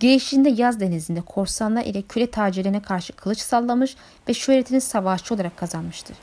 Gençliğinde 0.00 0.48
yaz 0.48 0.80
denizinde 0.80 1.20
korsanlar 1.20 1.84
ile 1.84 2.02
küre 2.02 2.30
tacirlerine 2.30 2.82
karşı 2.82 3.12
kılıç 3.12 3.38
sallamış 3.38 3.96
ve 4.28 4.34
şöhretini 4.34 4.80
savaşçı 4.80 5.34
olarak 5.34 5.56
kazanmıştır. 5.56 6.16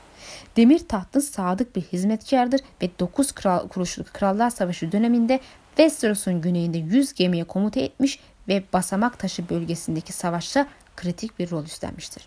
Demir 0.56 0.78
tahtın 0.78 1.20
sadık 1.20 1.76
bir 1.76 1.80
hizmetkardır 1.80 2.60
ve 2.82 2.90
9 2.98 3.32
kral, 3.32 3.68
kuruşluk 3.68 4.14
Krallar 4.14 4.50
Savaşı 4.50 4.92
döneminde 4.92 5.40
Westeros'un 5.76 6.40
güneyinde 6.40 6.78
100 6.78 7.12
gemiye 7.14 7.44
komuta 7.44 7.80
etmiş 7.80 8.18
ve 8.48 8.62
Basamak 8.72 9.18
Taşı 9.18 9.48
bölgesindeki 9.48 10.12
savaşta 10.12 10.66
kritik 10.96 11.38
bir 11.38 11.50
rol 11.50 11.64
üstlenmiştir. 11.64 12.26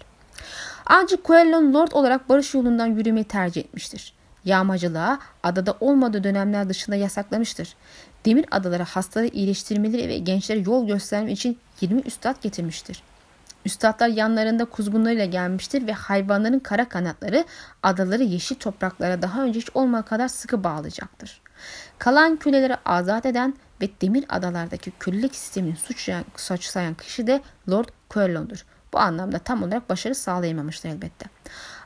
Ancak 0.86 1.24
Quellon 1.24 1.74
Lord 1.74 1.92
olarak 1.92 2.30
barış 2.30 2.54
yolundan 2.54 2.88
yürümeyi 2.88 3.24
tercih 3.24 3.62
etmiştir. 3.62 4.14
Yağmacılığa 4.46 5.20
adada 5.44 5.78
olmadığı 5.80 6.24
dönemler 6.24 6.70
dışında 6.70 6.96
yasaklamıştır. 6.96 7.76
Demir 8.26 8.46
adalara 8.52 8.86
hastaları 8.86 9.28
iyileştirmeleri 9.28 10.08
ve 10.08 10.18
gençlere 10.18 10.60
yol 10.60 10.88
göstermek 10.88 11.38
için 11.38 11.58
20 11.82 12.02
üstad 12.02 12.42
getirmiştir. 12.42 13.04
Üstadlar 13.66 14.08
yanlarında 14.08 14.66
kuzgunlarıyla 14.66 15.26
gelmiştir 15.26 15.88
ve 15.88 15.94
hayvanların 15.94 16.60
kara 16.60 16.90
kanatları 16.90 17.46
adaları 17.84 18.24
yeşil 18.24 18.56
topraklara 18.56 19.22
daha 19.22 19.44
önce 19.44 19.60
hiç 19.60 19.70
olmadığı 19.74 20.06
kadar 20.06 20.28
sıkı 20.28 20.64
bağlayacaktır. 20.64 21.42
Kalan 22.00 22.36
köleleri 22.36 22.76
azat 22.86 23.26
eden 23.26 23.54
ve 23.82 23.90
demir 24.02 24.26
adalardaki 24.30 24.92
kölelik 25.00 25.36
sistemini 25.36 25.76
suçlayan, 25.76 26.26
suçlayan 26.36 26.94
kişi 26.94 27.28
de 27.28 27.42
Lord 27.70 27.90
Quellon'dur. 28.10 28.66
Bu 28.94 29.00
anlamda 29.00 29.40
tam 29.40 29.64
olarak 29.64 29.90
başarı 29.90 30.16
sağlayamamıştır 30.16 30.90
elbette. 30.90 31.26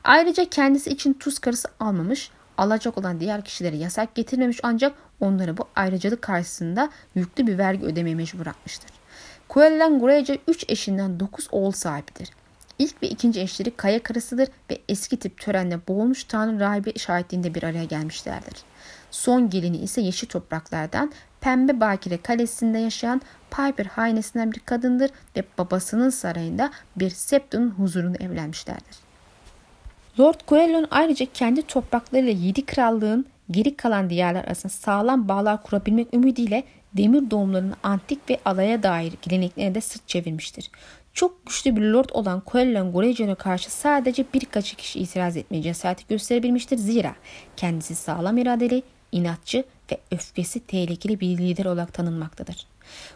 Ayrıca 0.03 0.45
kendisi 0.49 0.89
için 0.89 1.13
tuz 1.13 1.39
karısı 1.39 1.67
almamış, 1.79 2.31
alacak 2.57 2.97
olan 2.97 3.19
diğer 3.19 3.43
kişilere 3.43 3.75
yasak 3.75 4.15
getirmemiş 4.15 4.59
ancak 4.63 4.93
onları 5.19 5.57
bu 5.57 5.67
ayrıcalık 5.75 6.21
karşısında 6.21 6.89
yüklü 7.15 7.47
bir 7.47 7.57
vergi 7.57 7.85
ödemeye 7.85 8.15
mecbur 8.15 8.39
bırakmıştır. 8.39 8.98
Greyjoy 9.99 10.37
3 10.47 10.65
eşinden 10.67 11.19
9 11.19 11.47
oğul 11.51 11.71
sahibidir. 11.71 12.29
İlk 12.79 13.03
ve 13.03 13.09
ikinci 13.09 13.41
eşleri 13.41 13.71
kaya 13.71 14.03
karısıdır 14.03 14.49
ve 14.71 14.77
eski 14.89 15.17
tip 15.17 15.41
törenle 15.41 15.79
boğulmuş 15.87 16.23
Tanrı 16.23 16.59
rahibi 16.59 16.99
şahitliğinde 16.99 17.55
bir 17.55 17.63
araya 17.63 17.83
gelmişlerdir. 17.83 18.53
Son 19.11 19.49
gelini 19.49 19.77
ise 19.77 20.01
yeşil 20.01 20.27
topraklardan 20.27 21.11
Pembe 21.41 21.79
Bakire 21.79 22.17
Kalesi'nde 22.21 22.77
yaşayan 22.77 23.21
Piper 23.51 23.85
hainesinden 23.85 24.51
bir 24.51 24.59
kadındır 24.59 25.11
ve 25.35 25.43
babasının 25.57 26.09
sarayında 26.09 26.71
bir 26.95 27.09
Septon'un 27.09 27.69
huzurunda 27.69 28.17
evlenmişlerdir. 28.23 28.97
Lord 30.19 30.39
Coelho'nun 30.47 30.87
ayrıca 30.91 31.25
kendi 31.33 31.61
topraklarıyla 31.61 32.31
yedi 32.31 32.65
krallığın 32.65 33.25
geri 33.51 33.77
kalan 33.77 34.09
diyarlar 34.09 34.45
arasında 34.45 34.73
sağlam 34.73 35.27
bağlar 35.27 35.63
kurabilmek 35.63 36.13
ümidiyle 36.13 36.63
demir 36.93 37.31
doğumlarının 37.31 37.75
antik 37.83 38.29
ve 38.29 38.39
alaya 38.45 38.83
dair 38.83 39.13
geleneklerine 39.21 39.75
de 39.75 39.81
sırt 39.81 40.07
çevirmiştir. 40.07 40.71
Çok 41.13 41.45
güçlü 41.45 41.75
bir 41.75 41.81
lord 41.81 42.09
olan 42.11 42.43
Coelho 42.47 42.91
Greyjoy'a 42.91 43.35
karşı 43.35 43.71
sadece 43.71 44.25
birkaç 44.33 44.73
kişi 44.73 44.99
itiraz 44.99 45.37
etmeye 45.37 45.61
cesareti 45.61 46.03
gösterebilmiştir. 46.09 46.77
Zira 46.77 47.15
kendisi 47.57 47.95
sağlam 47.95 48.37
iradeli, 48.37 48.83
inatçı 49.11 49.63
ve 49.91 49.97
öfkesi 50.11 50.59
tehlikeli 50.59 51.19
bir 51.19 51.37
lider 51.37 51.65
olarak 51.65 51.93
tanınmaktadır. 51.93 52.67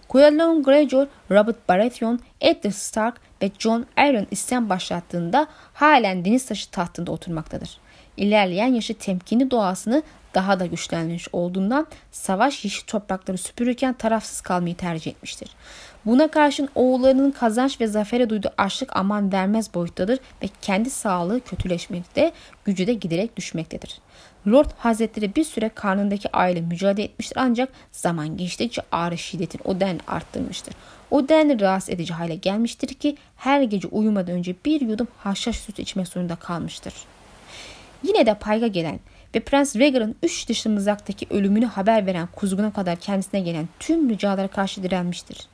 Coelho 0.09 0.63
Greyjoy, 0.63 1.07
Robert 1.31 1.69
Baratheon, 1.69 2.19
Eddard 2.41 2.73
Stark 2.73 3.21
ve 3.41 3.51
John 3.59 3.85
Arryn 3.97 4.27
isyan 4.31 4.69
başlattığında 4.69 5.47
halen 5.73 6.25
deniz 6.25 6.45
taşı 6.45 6.71
tahtında 6.71 7.11
oturmaktadır. 7.11 7.77
İlerleyen 8.17 8.73
yaşı 8.73 8.93
temkinli 8.93 9.51
doğasını 9.51 10.03
daha 10.33 10.59
da 10.59 10.65
güçlenmiş 10.65 11.27
olduğundan 11.33 11.87
savaş 12.11 12.65
yeşil 12.65 12.87
toprakları 12.87 13.37
süpürürken 13.37 13.93
tarafsız 13.93 14.41
kalmayı 14.41 14.75
tercih 14.75 15.11
etmiştir. 15.11 15.49
Buna 16.05 16.27
karşın 16.27 16.69
oğullarının 16.75 17.31
kazanç 17.31 17.81
ve 17.81 17.87
zafere 17.87 18.29
duyduğu 18.29 18.51
açlık 18.57 18.95
aman 18.95 19.31
vermez 19.31 19.73
boyuttadır 19.73 20.19
ve 20.43 20.47
kendi 20.61 20.89
sağlığı 20.89 21.41
kötüleşmekte, 21.41 22.31
gücü 22.65 22.87
de 22.87 22.93
giderek 22.93 23.37
düşmektedir. 23.37 23.99
Lord 24.47 24.69
Hazretleri 24.77 25.35
bir 25.35 25.43
süre 25.43 25.69
karnındaki 25.69 26.35
aile 26.35 26.61
mücadele 26.61 27.05
etmiştir 27.05 27.37
ancak 27.39 27.69
zaman 27.91 28.37
geçtikçe 28.37 28.81
ağrı 28.91 29.17
şiddetini 29.17 29.61
o 29.65 29.79
denli 29.79 29.99
arttırmıştır. 30.07 30.73
O 31.11 31.29
denli 31.29 31.59
rahatsız 31.59 31.89
edici 31.89 32.13
hale 32.13 32.35
gelmiştir 32.35 32.87
ki 32.87 33.17
her 33.35 33.61
gece 33.61 33.87
uyumadan 33.87 34.35
önce 34.35 34.55
bir 34.65 34.81
yudum 34.81 35.07
haşhaş 35.17 35.55
sütü 35.55 35.81
içmek 35.81 36.07
zorunda 36.07 36.35
kalmıştır. 36.35 36.93
Yine 38.03 38.25
de 38.25 38.33
payga 38.33 38.67
gelen 38.67 38.99
ve 39.35 39.39
Prens 39.39 39.75
Rhaegar'ın 39.75 40.15
üç 40.23 40.49
dışımızaktaki 40.49 41.27
ölümünü 41.29 41.65
haber 41.65 42.05
veren 42.05 42.27
kuzguna 42.27 42.73
kadar 42.73 42.95
kendisine 42.95 43.41
gelen 43.41 43.67
tüm 43.79 44.09
ricalara 44.09 44.47
karşı 44.47 44.83
direnmiştir. 44.83 45.47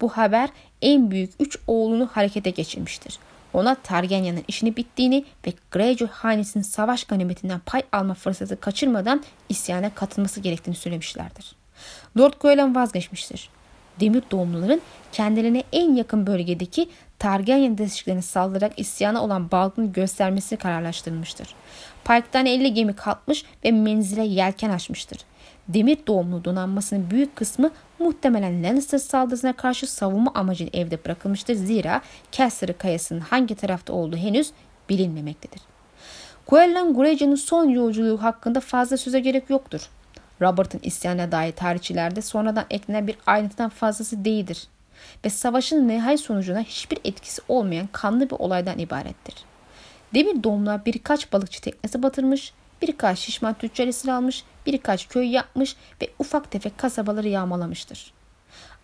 Bu 0.00 0.08
haber 0.08 0.48
en 0.82 1.10
büyük 1.10 1.32
üç 1.40 1.58
oğlunu 1.66 2.08
harekete 2.12 2.50
geçirmiştir. 2.50 3.18
Ona 3.52 3.74
Targaryen'in 3.74 4.44
işini 4.48 4.76
bittiğini 4.76 5.24
ve 5.46 5.52
Greyjoy 5.70 6.08
hanesinin 6.08 6.64
savaş 6.64 7.04
ganimetinden 7.04 7.60
pay 7.66 7.82
alma 7.92 8.14
fırsatı 8.14 8.60
kaçırmadan 8.60 9.22
isyana 9.48 9.94
katılması 9.94 10.40
gerektiğini 10.40 10.76
söylemişlerdir. 10.76 11.56
Lord 12.18 12.32
Coelho 12.40 12.74
vazgeçmiştir. 12.74 13.48
Demir 14.00 14.22
doğumluların 14.30 14.80
kendilerine 15.12 15.62
en 15.72 15.94
yakın 15.94 16.26
bölgedeki 16.26 16.88
Targaryen 17.20 17.78
desteklerine 17.78 18.22
saldırarak 18.22 18.72
isyana 18.78 19.24
olan 19.24 19.50
bağlılığını 19.50 19.92
göstermesi 19.92 20.56
kararlaştırılmıştır. 20.56 21.54
Parktan 22.04 22.46
50 22.46 22.74
gemi 22.74 22.96
kalkmış 22.96 23.44
ve 23.64 23.72
menzile 23.72 24.24
yelken 24.24 24.70
açmıştır. 24.70 25.18
Demir 25.68 25.98
doğumlu 26.06 26.44
donanmasının 26.44 27.10
büyük 27.10 27.36
kısmı 27.36 27.70
muhtemelen 27.98 28.64
Lannister 28.64 28.98
saldırısına 28.98 29.52
karşı 29.52 29.92
savunma 29.92 30.32
amacıyla 30.34 30.80
evde 30.80 31.04
bırakılmıştır. 31.04 31.54
Zira 31.54 32.00
Caster'ı 32.32 32.78
kayasının 32.78 33.20
hangi 33.20 33.54
tarafta 33.54 33.92
olduğu 33.92 34.16
henüz 34.16 34.50
bilinmemektedir. 34.88 35.60
Quellen 36.46 36.94
Greyjoy'un 36.94 37.34
son 37.34 37.68
yolculuğu 37.68 38.22
hakkında 38.22 38.60
fazla 38.60 38.96
söze 38.96 39.20
gerek 39.20 39.50
yoktur. 39.50 39.90
Robert'ın 40.40 40.80
isyanına 40.82 41.32
dair 41.32 41.52
tarihçilerde 41.52 42.22
sonradan 42.22 42.64
eklenen 42.70 43.06
bir 43.06 43.16
ayrıntıdan 43.26 43.68
fazlası 43.68 44.24
değildir 44.24 44.68
ve 45.24 45.30
savaşın 45.30 45.88
nihai 45.88 46.18
sonucuna 46.18 46.60
hiçbir 46.60 46.98
etkisi 47.04 47.42
olmayan 47.48 47.88
kanlı 47.92 48.30
bir 48.30 48.36
olaydan 48.38 48.78
ibarettir. 48.78 49.34
Demir 50.14 50.42
doğumlar 50.42 50.86
birkaç 50.86 51.32
balıkçı 51.32 51.60
teknesi 51.60 52.02
batırmış, 52.02 52.52
birkaç 52.82 53.18
şişman 53.18 53.54
tüccar 53.54 53.86
esir 53.86 54.08
almış, 54.08 54.44
birkaç 54.66 55.08
köy 55.08 55.26
yapmış 55.28 55.76
ve 56.02 56.10
ufak 56.18 56.50
tefek 56.50 56.78
kasabaları 56.78 57.28
yağmalamıştır. 57.28 58.12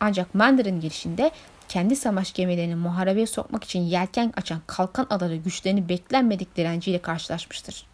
Ancak 0.01 0.35
Mandarin 0.35 0.81
girişinde 0.81 1.31
kendi 1.69 1.97
savaş 1.97 2.33
gemilerini 2.33 2.75
muharebeye 2.75 3.27
sokmak 3.27 3.65
için 3.65 3.81
yelken 3.81 4.33
açan 4.37 4.61
kalkan 4.67 5.07
adaları 5.11 5.37
güçlerini 5.37 5.89
beklenmedik 5.89 6.57
direnciyle 6.57 6.99
karşılaşmıştır. 6.99 7.87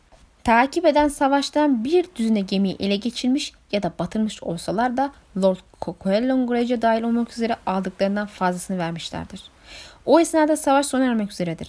Takip 0.44 0.84
eden 0.84 1.08
savaştan 1.08 1.84
bir 1.84 2.06
düzine 2.16 2.40
gemiyi 2.40 2.76
ele 2.80 2.96
geçirmiş 2.96 3.52
ya 3.72 3.82
da 3.82 3.92
batırmış 3.98 4.42
olsalar 4.42 4.96
da 4.96 5.12
Lord 5.36 5.56
Coquelin 5.82 6.46
Grey'e 6.46 6.82
dahil 6.82 7.02
olmak 7.02 7.32
üzere 7.32 7.56
aldıklarından 7.66 8.26
fazlasını 8.26 8.78
vermişlerdir. 8.78 9.42
O 10.06 10.20
esnada 10.20 10.56
savaş 10.56 10.86
sona 10.86 11.04
ermek 11.04 11.32
üzeredir. 11.32 11.68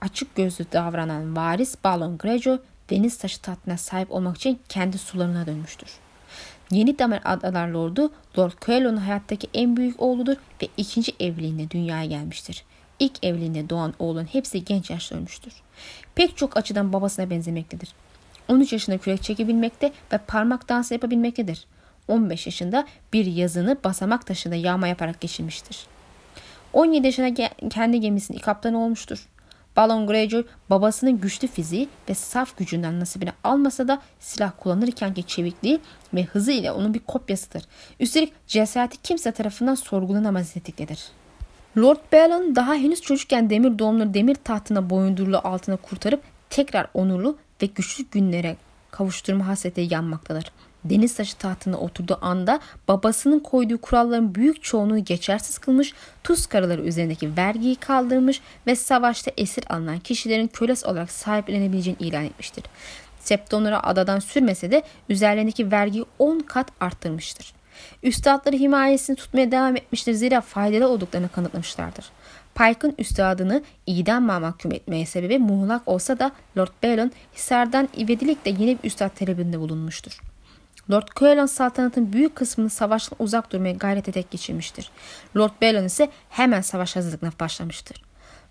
Açık 0.00 0.34
gözlü 0.34 0.64
davranan 0.72 1.36
varis 1.36 1.76
Balon 1.84 2.18
Greyjoy 2.18 2.58
deniz 2.90 3.18
taşı 3.18 3.40
tahtına 3.40 3.76
sahip 3.76 4.12
olmak 4.12 4.36
için 4.36 4.60
kendi 4.68 4.98
sularına 4.98 5.46
dönmüştür. 5.46 5.88
Yeni 6.70 6.98
Damer 6.98 7.20
Adalar 7.24 7.68
Lordu 7.68 8.12
Lord 8.38 8.52
Coelho'nun 8.66 8.96
hayattaki 8.96 9.48
en 9.54 9.76
büyük 9.76 10.02
oğludur 10.02 10.36
ve 10.62 10.68
ikinci 10.76 11.12
evliliğinde 11.20 11.70
dünyaya 11.70 12.04
gelmiştir. 12.04 12.64
İlk 12.98 13.24
evliliğinde 13.24 13.70
doğan 13.70 13.94
oğlun 13.98 14.24
hepsi 14.24 14.64
genç 14.64 14.90
yaşta 14.90 15.16
ölmüştür. 15.16 15.52
Pek 16.14 16.36
çok 16.36 16.56
açıdan 16.56 16.92
babasına 16.92 17.30
benzemektedir. 17.30 17.88
13 18.50 18.72
yaşında 18.72 18.98
kürek 18.98 19.22
çekebilmekte 19.22 19.92
ve 20.12 20.18
parmak 20.18 20.68
dansı 20.68 20.94
yapabilmektedir. 20.94 21.66
15 22.08 22.46
yaşında 22.46 22.86
bir 23.12 23.26
yazını 23.26 23.76
basamak 23.84 24.26
taşında 24.26 24.54
yağma 24.54 24.88
yaparak 24.88 25.20
geçirmiştir. 25.20 25.86
17 26.72 27.06
yaşında 27.06 27.48
kendi 27.70 28.00
gemisinin 28.00 28.38
kaptanı 28.38 28.84
olmuştur. 28.84 29.28
Balon 29.76 30.06
Greyjoy 30.06 30.44
babasının 30.70 31.20
güçlü 31.20 31.48
fiziği 31.48 31.88
ve 32.08 32.14
saf 32.14 32.58
gücünden 32.58 33.00
nasibini 33.00 33.32
almasa 33.44 33.88
da 33.88 34.02
silah 34.20 34.52
kullanırkenki 34.58 35.22
çevikliği 35.22 35.80
ve 36.14 36.24
hızı 36.24 36.52
ile 36.52 36.72
onun 36.72 36.94
bir 36.94 36.98
kopyasıdır. 36.98 37.62
Üstelik 38.00 38.32
cesareti 38.46 39.02
kimse 39.02 39.32
tarafından 39.32 39.74
sorgulanamaz 39.74 40.56
niteliktedir. 40.56 41.08
Lord 41.78 41.98
Balon 42.12 42.56
daha 42.56 42.74
henüz 42.74 43.00
çocukken 43.00 43.50
demir 43.50 43.78
doğumlu 43.78 44.14
demir 44.14 44.34
tahtına 44.34 44.90
boyundurulu 44.90 45.40
altına 45.44 45.76
kurtarıp 45.76 46.22
tekrar 46.50 46.86
onurlu 46.94 47.38
ve 47.62 47.66
güçlü 47.66 48.04
günlere 48.10 48.56
kavuşturma 48.90 49.46
hasreti 49.46 49.88
yanmaktadır. 49.90 50.52
Deniz 50.84 51.14
taşı 51.14 51.36
tahtına 51.36 51.76
oturduğu 51.76 52.18
anda 52.22 52.60
babasının 52.88 53.38
koyduğu 53.40 53.78
kuralların 53.78 54.34
büyük 54.34 54.62
çoğunluğu 54.62 55.04
geçersiz 55.04 55.58
kılmış, 55.58 55.94
tuz 56.24 56.46
karaları 56.46 56.82
üzerindeki 56.82 57.36
vergiyi 57.36 57.76
kaldırmış 57.76 58.40
ve 58.66 58.76
savaşta 58.76 59.30
esir 59.36 59.64
alınan 59.68 59.98
kişilerin 59.98 60.46
kölesi 60.46 60.86
olarak 60.86 61.10
sahiplenebileceğini 61.10 61.98
ilan 62.00 62.24
etmiştir. 62.24 62.64
Septonlara 63.20 63.82
adadan 63.82 64.18
sürmese 64.18 64.70
de 64.70 64.82
üzerlerindeki 65.08 65.72
vergiyi 65.72 66.04
10 66.18 66.38
kat 66.38 66.68
arttırmıştır. 66.80 67.52
Üstadları 68.02 68.56
himayesini 68.56 69.16
tutmaya 69.16 69.50
devam 69.50 69.76
etmiştir 69.76 70.12
zira 70.12 70.40
faydalı 70.40 70.88
olduklarını 70.88 71.28
kanıtlamışlardır. 71.28 72.04
Pike'ın 72.60 72.94
üstadını 72.98 73.62
idam 73.86 74.24
mahkum 74.24 74.72
etmeye 74.72 75.06
sebebi 75.06 75.38
muğlak 75.38 75.88
olsa 75.88 76.18
da 76.18 76.32
Lord 76.58 76.72
Balon 76.82 77.12
Hisar'dan 77.34 77.88
ivedilikle 77.98 78.50
yeni 78.50 78.78
bir 78.78 78.88
üstad 78.88 79.08
talebinde 79.08 79.60
bulunmuştur. 79.60 80.20
Lord 80.90 81.08
Coelon 81.16 81.46
saltanatın 81.46 82.12
büyük 82.12 82.36
kısmını 82.36 82.70
savaştan 82.70 83.16
uzak 83.18 83.52
durmaya 83.52 83.72
gayret 83.72 84.08
ederek 84.08 84.30
geçirmiştir. 84.30 84.90
Lord 85.36 85.50
Balon 85.62 85.84
ise 85.84 86.08
hemen 86.30 86.60
savaş 86.60 86.96
hazırlıklarına 86.96 87.34
başlamıştır. 87.40 88.02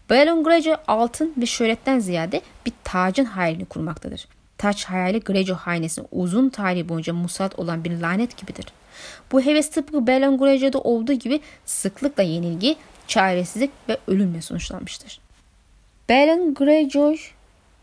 Balon 0.10 0.44
Greyjoy 0.44 0.76
altın 0.88 1.34
ve 1.38 1.46
şöhretten 1.46 2.00
ziyade 2.00 2.42
bir 2.66 2.74
tacın 2.84 3.26
hayalini 3.26 3.66
kurmaktadır. 3.66 4.28
Taç 4.58 4.86
hayali 4.86 5.20
Greyjoy 5.20 5.58
hanesinin 5.58 6.08
uzun 6.12 6.50
tarihi 6.50 6.90
boyunca 6.90 7.14
musallat 7.14 7.60
olan 7.60 7.84
bir 7.84 8.02
lanet 8.02 8.38
gibidir. 8.38 8.66
Bu 9.32 9.42
heves 9.42 9.72
tıpkı 9.72 10.08
Balon 10.08 10.38
Greyjoy'da 10.38 10.80
olduğu 10.80 11.14
gibi 11.14 11.42
sıklıkla 11.66 12.24
yenilgi, 12.24 12.78
çaresizlik 13.10 13.72
ve 13.90 13.98
ölümle 14.08 14.42
sonuçlanmıştır. 14.42 15.20
Balon 16.10 16.54
Greyjoy 16.54 17.18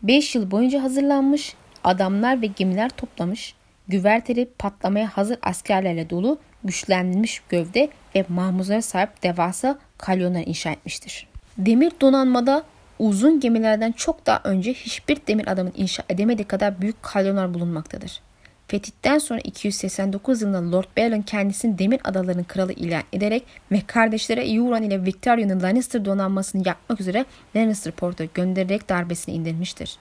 5 0.03 0.35
yıl 0.35 0.51
boyunca 0.51 0.83
hazırlanmış, 0.83 1.55
adamlar 1.83 2.41
ve 2.41 2.45
gemiler 2.45 2.89
toplamış, 2.89 3.55
güverteli 3.87 4.49
patlamaya 4.59 5.07
hazır 5.07 5.37
askerlerle 5.41 6.09
dolu 6.09 6.37
güçlendirilmiş 6.63 7.41
gövde 7.49 7.89
ve 8.15 8.25
mahmuzlara 8.29 8.81
sahip 8.81 9.23
devasa 9.23 9.79
kalyonlar 9.97 10.43
inşa 10.45 10.71
etmiştir. 10.71 11.27
Demir 11.57 11.91
donanmada 12.01 12.63
uzun 12.99 13.39
gemilerden 13.39 13.91
çok 13.91 14.25
daha 14.25 14.41
önce 14.43 14.73
hiçbir 14.73 15.17
demir 15.27 15.47
adamın 15.47 15.73
inşa 15.75 16.03
edemediği 16.09 16.47
kadar 16.47 16.81
büyük 16.81 17.03
kalyonlar 17.03 17.53
bulunmaktadır. 17.53 18.21
Fetihten 18.67 19.17
sonra 19.17 19.39
289 19.43 20.41
yılında 20.41 20.77
Lord 20.77 20.85
Balon 20.97 21.21
kendisini 21.21 21.79
Demir 21.79 21.99
Adaları'nın 22.03 22.43
kralı 22.43 22.73
ilan 22.73 23.03
ederek 23.13 23.43
ve 23.71 23.81
kardeşlere 23.87 24.51
Euron 24.51 24.83
ile 24.83 25.05
Victoria'nın 25.05 25.61
Lannister 25.61 26.05
donanmasını 26.05 26.67
yakmak 26.67 27.01
üzere 27.01 27.25
Lannister 27.55 27.93
Port'a 27.93 28.25
göndererek 28.25 28.89
darbesini 28.89 29.35
indirmiştir. 29.35 29.97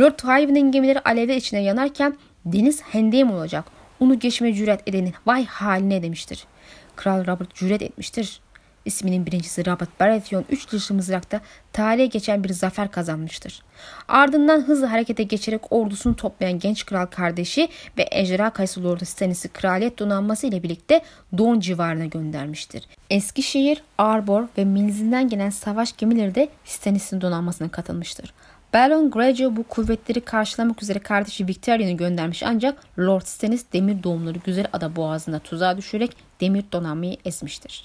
Lord 0.00 0.16
Tywin'in 0.16 0.72
gemileri 0.72 1.00
alevler 1.00 1.36
içine 1.36 1.62
yanarken 1.62 2.16
deniz 2.44 2.82
hendeğim 2.82 3.30
olacak. 3.30 3.64
Onu 4.00 4.18
geçme 4.18 4.54
cüret 4.54 4.88
edenin 4.88 5.14
vay 5.26 5.44
haline 5.44 6.02
demiştir. 6.02 6.46
Kral 6.96 7.26
Robert 7.26 7.54
cüret 7.54 7.82
etmiştir. 7.82 8.40
İsminin 8.88 9.26
birincisi 9.26 9.66
Robert 9.66 10.00
Baratheon 10.00 10.44
3 10.50 10.72
dişli 10.72 10.94
mızrakta 10.94 11.40
tarihe 11.72 12.06
geçen 12.06 12.44
bir 12.44 12.52
zafer 12.52 12.90
kazanmıştır. 12.90 13.62
Ardından 14.08 14.60
hızlı 14.60 14.86
harekete 14.86 15.22
geçerek 15.22 15.72
ordusunu 15.72 16.16
toplayan 16.16 16.58
genç 16.58 16.86
kral 16.86 17.06
kardeşi 17.06 17.68
ve 17.98 18.08
Ejderha 18.10 18.50
Kayısı 18.50 18.84
Lordu 18.84 19.04
Stannis'i 19.04 19.48
kraliyet 19.48 19.98
donanması 19.98 20.46
ile 20.46 20.62
birlikte 20.62 21.00
Don 21.38 21.60
civarına 21.60 22.06
göndermiştir. 22.06 22.88
Eskişehir, 23.10 23.82
Arbor 23.98 24.44
ve 24.58 24.64
Milzi'nden 24.64 25.28
gelen 25.28 25.50
savaş 25.50 25.96
gemileri 25.96 26.34
de 26.34 26.48
Stannis'in 26.64 27.20
donanmasına 27.20 27.68
katılmıştır. 27.68 28.34
Balon 28.74 29.10
Greyjoy 29.10 29.56
bu 29.56 29.62
kuvvetleri 29.62 30.20
karşılamak 30.20 30.82
üzere 30.82 30.98
kardeşi 30.98 31.46
Victoria'nı 31.46 31.92
göndermiş 31.92 32.42
ancak 32.42 32.98
Lord 32.98 33.22
Stannis 33.22 33.64
demir 33.72 34.02
doğumları 34.02 34.38
güzel 34.38 34.66
ada 34.72 34.96
boğazında 34.96 35.38
tuzağa 35.38 35.76
düşürerek 35.76 36.16
demir 36.40 36.64
donanmayı 36.72 37.16
esmiştir. 37.24 37.84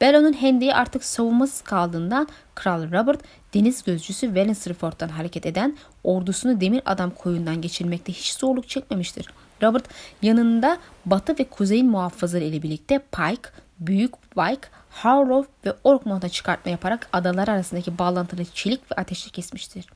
Balon'un 0.00 0.32
hendeyi 0.32 0.74
artık 0.74 1.04
savunmasız 1.04 1.60
kaldığından 1.62 2.28
Kral 2.54 2.92
Robert 2.92 3.20
deniz 3.54 3.84
gözcüsü 3.84 4.26
Wellingsford'dan 4.26 5.08
hareket 5.08 5.46
eden 5.46 5.76
ordusunu 6.04 6.60
demir 6.60 6.82
adam 6.86 7.10
koyundan 7.10 7.60
geçirmekte 7.60 8.12
hiç 8.12 8.32
zorluk 8.32 8.68
çekmemiştir. 8.68 9.26
Robert 9.62 9.84
yanında 10.22 10.78
batı 11.06 11.38
ve 11.38 11.44
kuzeyin 11.44 11.90
muhafızları 11.90 12.44
ile 12.44 12.62
birlikte 12.62 12.98
Pike, 12.98 13.50
Büyük 13.80 14.14
Pike, 14.30 14.68
Harrow 14.90 15.50
ve 15.64 15.76
Orkmont'a 15.84 16.28
çıkartma 16.28 16.70
yaparak 16.70 17.08
adalar 17.12 17.48
arasındaki 17.48 17.98
bağlantılı 17.98 18.44
çelik 18.44 18.90
ve 18.90 18.94
ateşi 18.94 19.30
kesmiştir. 19.30 19.86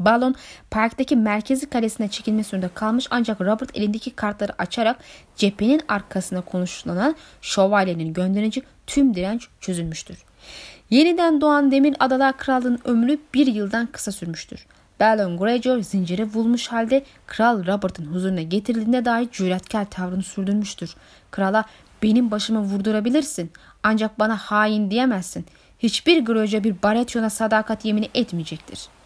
Balon 0.00 0.34
parktaki 0.70 1.16
merkezi 1.16 1.70
kalesine 1.70 2.08
çekilme 2.08 2.44
zorunda 2.44 2.68
kalmış 2.68 3.06
ancak 3.10 3.40
Robert 3.40 3.76
elindeki 3.76 4.10
kartları 4.10 4.52
açarak 4.58 4.96
cephenin 5.36 5.80
arkasına 5.88 6.40
konuşlanan 6.40 7.16
şövalyenin 7.42 8.12
gönderici 8.12 8.62
tüm 8.86 9.14
direnç 9.14 9.48
çözülmüştür. 9.60 10.18
Yeniden 10.90 11.40
doğan 11.40 11.70
Demir 11.70 11.96
Adalar 12.00 12.36
Krallığı'nın 12.36 12.80
ömrü 12.84 13.18
bir 13.34 13.46
yıldan 13.46 13.86
kısa 13.86 14.12
sürmüştür. 14.12 14.66
Balon 15.00 15.38
Greyjoy 15.38 15.82
zincire 15.82 16.24
vurmuş 16.24 16.68
halde 16.68 17.04
Kral 17.26 17.66
Robert'ın 17.66 18.04
huzuruna 18.04 18.42
getirildiğine 18.42 19.04
dair 19.04 19.28
cüretkar 19.32 19.90
tavrını 19.90 20.22
sürdürmüştür. 20.22 20.94
Krala 21.30 21.64
benim 22.02 22.30
başımı 22.30 22.60
vurdurabilirsin 22.60 23.50
ancak 23.82 24.18
bana 24.18 24.36
hain 24.36 24.90
diyemezsin. 24.90 25.46
Hiçbir 25.78 26.24
Greyjoy 26.24 26.64
bir 26.64 26.82
Baratheon'a 26.82 27.30
sadakat 27.30 27.84
yemini 27.84 28.08
etmeyecektir.'' 28.14 28.99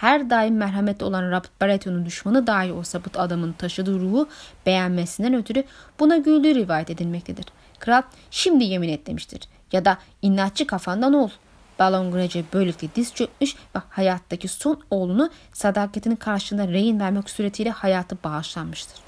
Her 0.00 0.30
daim 0.30 0.56
merhametli 0.56 1.04
olan 1.04 1.28
Robert 1.30 1.60
Baratheon'un 1.60 2.06
düşmanı 2.06 2.46
dahi 2.46 2.72
olsa 2.72 3.00
bu 3.04 3.20
adamın 3.20 3.52
taşıdığı 3.52 4.00
ruhu 4.00 4.28
beğenmesinden 4.66 5.34
ötürü 5.34 5.64
buna 6.00 6.16
güldüğü 6.16 6.54
rivayet 6.54 6.90
edilmektedir. 6.90 7.44
Kral 7.78 8.02
şimdi 8.30 8.64
yemin 8.64 8.88
et 8.88 9.06
demiştir. 9.06 9.40
Ya 9.72 9.84
da 9.84 9.98
inatçı 10.22 10.66
kafandan 10.66 11.14
ol. 11.14 11.30
Balon 11.78 12.12
Greyjoy 12.12 12.44
böylelikle 12.52 12.88
diz 12.96 13.14
çökmüş 13.14 13.56
ve 13.76 13.80
hayattaki 13.88 14.48
son 14.48 14.80
oğlunu 14.90 15.30
sadakatinin 15.52 16.16
karşılığında 16.16 16.68
rehin 16.68 17.00
vermek 17.00 17.30
suretiyle 17.30 17.70
hayatı 17.70 18.16
bağışlanmıştır. 18.24 18.98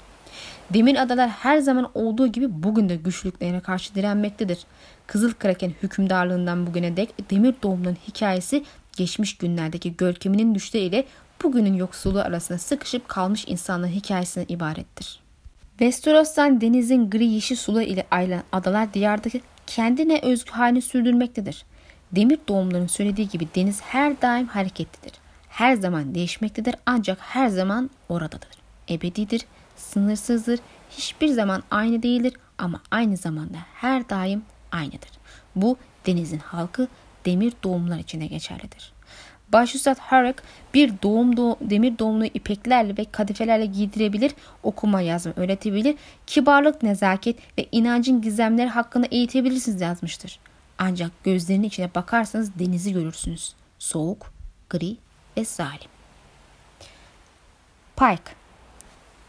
Demir 0.73 1.01
adalar 1.01 1.29
her 1.29 1.57
zaman 1.57 1.91
olduğu 1.93 2.27
gibi 2.27 2.63
bugün 2.63 2.89
de 2.89 2.95
güçlüklerine 2.95 3.59
karşı 3.59 3.95
direnmektedir. 3.95 4.59
Kızıl 5.07 5.33
Kraken 5.33 5.73
hükümdarlığından 5.83 6.67
bugüne 6.67 6.97
dek 6.97 7.29
demir 7.31 7.55
doğumların 7.63 7.97
hikayesi 8.07 8.63
geçmiş 8.97 9.37
günlerdeki 9.37 9.97
görkeminin 9.97 10.55
düşleriyle 10.55 11.05
bugünün 11.43 11.73
yoksulluğu 11.73 12.19
arasında 12.19 12.57
sıkışıp 12.57 13.07
kalmış 13.07 13.45
insanların 13.47 13.91
hikayesinden 13.91 14.53
ibarettir. 14.55 15.19
Westeros'tan 15.69 16.61
denizin 16.61 17.09
gri 17.09 17.25
yeşil 17.25 17.55
suları 17.55 17.83
ile 17.83 18.07
ayrılan 18.11 18.43
adalar 18.51 18.93
diyardaki 18.93 19.41
kendine 19.67 20.19
özgü 20.23 20.51
halini 20.51 20.81
sürdürmektedir. 20.81 21.65
Demir 22.11 22.39
doğumların 22.47 22.87
söylediği 22.87 23.29
gibi 23.29 23.47
deniz 23.55 23.81
her 23.81 24.21
daim 24.21 24.47
hareketlidir. 24.47 25.13
Her 25.49 25.75
zaman 25.75 26.15
değişmektedir 26.15 26.75
ancak 26.85 27.17
her 27.21 27.47
zaman 27.47 27.89
oradadır. 28.09 28.49
Ebedidir, 28.89 29.41
sınırsızdır, 29.75 30.59
hiçbir 30.89 31.27
zaman 31.27 31.63
aynı 31.71 32.03
değildir 32.03 32.33
ama 32.57 32.81
aynı 32.91 33.17
zamanda 33.17 33.57
her 33.73 34.09
daim 34.09 34.43
aynıdır. 34.71 35.09
Bu 35.55 35.77
denizin 36.05 36.39
halkı 36.39 36.87
demir 37.25 37.53
doğumlar 37.63 37.99
içine 37.99 38.27
geçerlidir. 38.27 38.93
Başüstad 39.53 39.97
Harak 39.99 40.43
bir 40.73 40.93
doğum 41.03 41.37
doğ 41.37 41.55
demir 41.61 41.99
doğumlu 41.99 42.25
ipeklerle 42.25 42.97
ve 42.97 43.05
kadifelerle 43.11 43.65
giydirebilir, 43.65 44.31
okuma 44.63 45.01
yazma 45.01 45.33
öğretebilir, 45.35 45.95
kibarlık, 46.27 46.83
nezaket 46.83 47.37
ve 47.57 47.65
inancın 47.71 48.21
gizemleri 48.21 48.69
hakkında 48.69 49.07
eğitebilirsiniz 49.11 49.81
yazmıştır. 49.81 50.39
Ancak 50.77 51.11
gözlerinin 51.23 51.67
içine 51.67 51.95
bakarsanız 51.95 52.59
denizi 52.59 52.93
görürsünüz. 52.93 53.53
Soğuk, 53.79 54.33
gri 54.69 54.97
ve 55.37 55.45
zalim. 55.45 55.91
Pike 57.95 58.33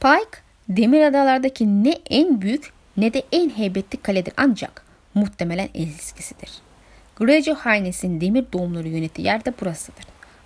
Pike, 0.01 0.39
demir 0.69 1.01
adalardaki 1.01 1.85
ne 1.85 1.99
en 2.11 2.41
büyük 2.41 2.73
ne 2.97 3.15
de 3.15 3.23
en 3.33 3.51
heybetli 3.51 3.99
kaledir 3.99 4.35
ancak 4.37 4.85
muhtemelen 5.15 5.69
en 5.75 5.89
eskisidir. 5.89 6.51
Greyjoy 7.17 7.55
hanesinin 7.55 8.21
demir 8.21 8.45
doğumları 8.53 8.89
yönettiği 8.89 9.27
yer 9.27 9.45
de 9.45 9.55
burasıdır. 9.61 10.05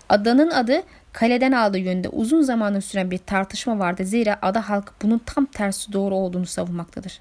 Adanın 0.09 0.51
adı 0.51 0.83
kaleden 1.13 1.53
aldığı 1.53 1.79
yönde 1.79 2.09
uzun 2.09 2.43
zamandır 2.43 2.81
süren 2.81 3.11
bir 3.11 3.19
tartışma 3.19 3.79
vardı. 3.79 4.05
Zira 4.05 4.39
ada 4.43 4.69
halkı 4.69 4.93
bunun 5.03 5.19
tam 5.19 5.47
tersi 5.47 5.93
doğru 5.93 6.15
olduğunu 6.15 6.47
savunmaktadır. 6.47 7.21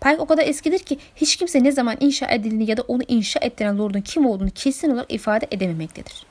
Pike 0.00 0.16
o 0.18 0.26
kadar 0.26 0.46
eskidir 0.46 0.78
ki 0.78 0.98
hiç 1.16 1.36
kimse 1.36 1.64
ne 1.64 1.72
zaman 1.72 1.96
inşa 2.00 2.26
edildiğini 2.26 2.70
ya 2.70 2.76
da 2.76 2.82
onu 2.82 3.02
inşa 3.08 3.40
ettiren 3.42 3.78
lordun 3.78 4.00
kim 4.00 4.26
olduğunu 4.26 4.50
kesin 4.50 4.90
olarak 4.90 5.12
ifade 5.12 5.46
edememektedir. 5.50 6.26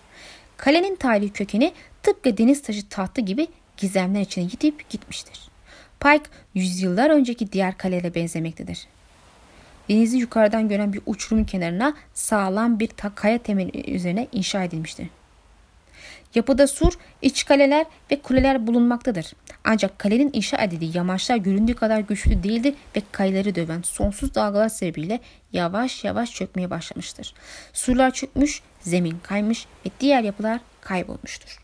Kalenin 0.58 0.96
tarihi 0.96 1.30
kökeni 1.30 1.74
tıpkı 2.04 2.38
deniz 2.38 2.62
taşı 2.62 2.90
tahtı 2.90 3.22
gibi 3.22 3.48
gizemler 3.78 4.22
içine 4.22 4.44
gidip 4.44 4.90
gitmiştir. 4.90 5.40
Pike 6.00 6.24
yüzyıllar 6.54 7.10
önceki 7.10 7.52
diğer 7.52 7.78
kalelere 7.78 8.16
benzemektedir. 8.16 8.88
Denizi 9.90 10.18
yukarıdan 10.18 10.70
gören 10.70 10.94
bir 10.94 11.02
uçurumun 11.06 11.44
kenarına 11.44 11.94
sağlam 12.14 12.80
bir 12.80 12.90
kaya 13.16 13.38
temeli 13.38 13.92
üzerine 13.92 14.28
inşa 14.32 14.64
edilmiştir. 14.64 15.08
Yapıda 16.36 16.68
sur, 16.68 16.94
iç 17.22 17.46
kaleler 17.46 17.86
ve 18.12 18.22
kuleler 18.22 18.68
bulunmaktadır. 18.68 19.34
Ancak 19.64 20.00
kalenin 20.00 20.30
inşa 20.34 20.58
edildiği 20.58 20.98
yamaçlar 20.98 21.38
göründüğü 21.38 21.76
kadar 21.76 22.00
güçlü 22.00 22.44
değildir 22.44 22.74
ve 22.96 23.02
kayaları 23.12 23.56
döven 23.56 23.82
sonsuz 23.82 24.36
dalgalar 24.36 24.70
sebebiyle 24.70 25.20
yavaş 25.54 26.04
yavaş 26.04 26.32
çökmeye 26.32 26.70
başlamıştır. 26.70 27.34
Surlar 27.74 28.12
çökmüş, 28.12 28.62
zemin 28.82 29.20
kaymış 29.24 29.66
ve 29.86 29.90
diğer 30.00 30.24
yapılar 30.24 30.60
kaybolmuştur. 30.82 31.63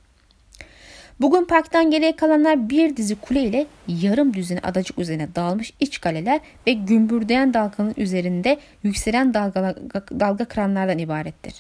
Bugün 1.22 1.46
parktan 1.46 1.92
geriye 1.92 2.16
kalanlar 2.16 2.70
bir 2.70 2.98
dizi 2.98 3.16
kule 3.16 3.44
ile 3.44 3.68
yarım 3.88 4.34
düzine 4.34 4.60
adacık 4.60 5.00
üzerine 5.00 5.36
dağılmış 5.36 5.74
iç 5.80 6.02
kaleler 6.02 6.40
ve 6.68 6.74
gümbürdeyen 6.74 7.54
dalganın 7.54 7.94
üzerinde 7.98 8.58
yükselen 8.84 9.34
dalga, 9.34 9.76
dalga 10.20 10.46
kranlardan 10.46 10.98
ibarettir. 10.98 11.54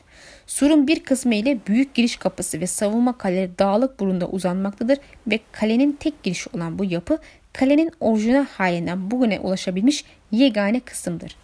Surun 0.47 0.87
bir 0.87 1.03
kısmı 1.03 1.35
ile 1.35 1.59
büyük 1.67 1.93
giriş 1.93 2.17
kapısı 2.17 2.61
ve 2.61 2.67
savunma 2.67 3.17
kaleleri 3.17 3.51
dağlık 3.59 3.99
burunda 3.99 4.27
uzanmaktadır 4.27 4.97
ve 5.27 5.39
kalenin 5.51 5.91
tek 5.91 6.23
girişi 6.23 6.49
olan 6.53 6.79
bu 6.79 6.85
yapı 6.85 7.17
kalenin 7.53 7.91
orijinal 7.99 8.45
halinden 8.45 9.11
bugüne 9.11 9.39
ulaşabilmiş 9.39 10.05
yegane 10.31 10.79
kısımdır. 10.79 11.35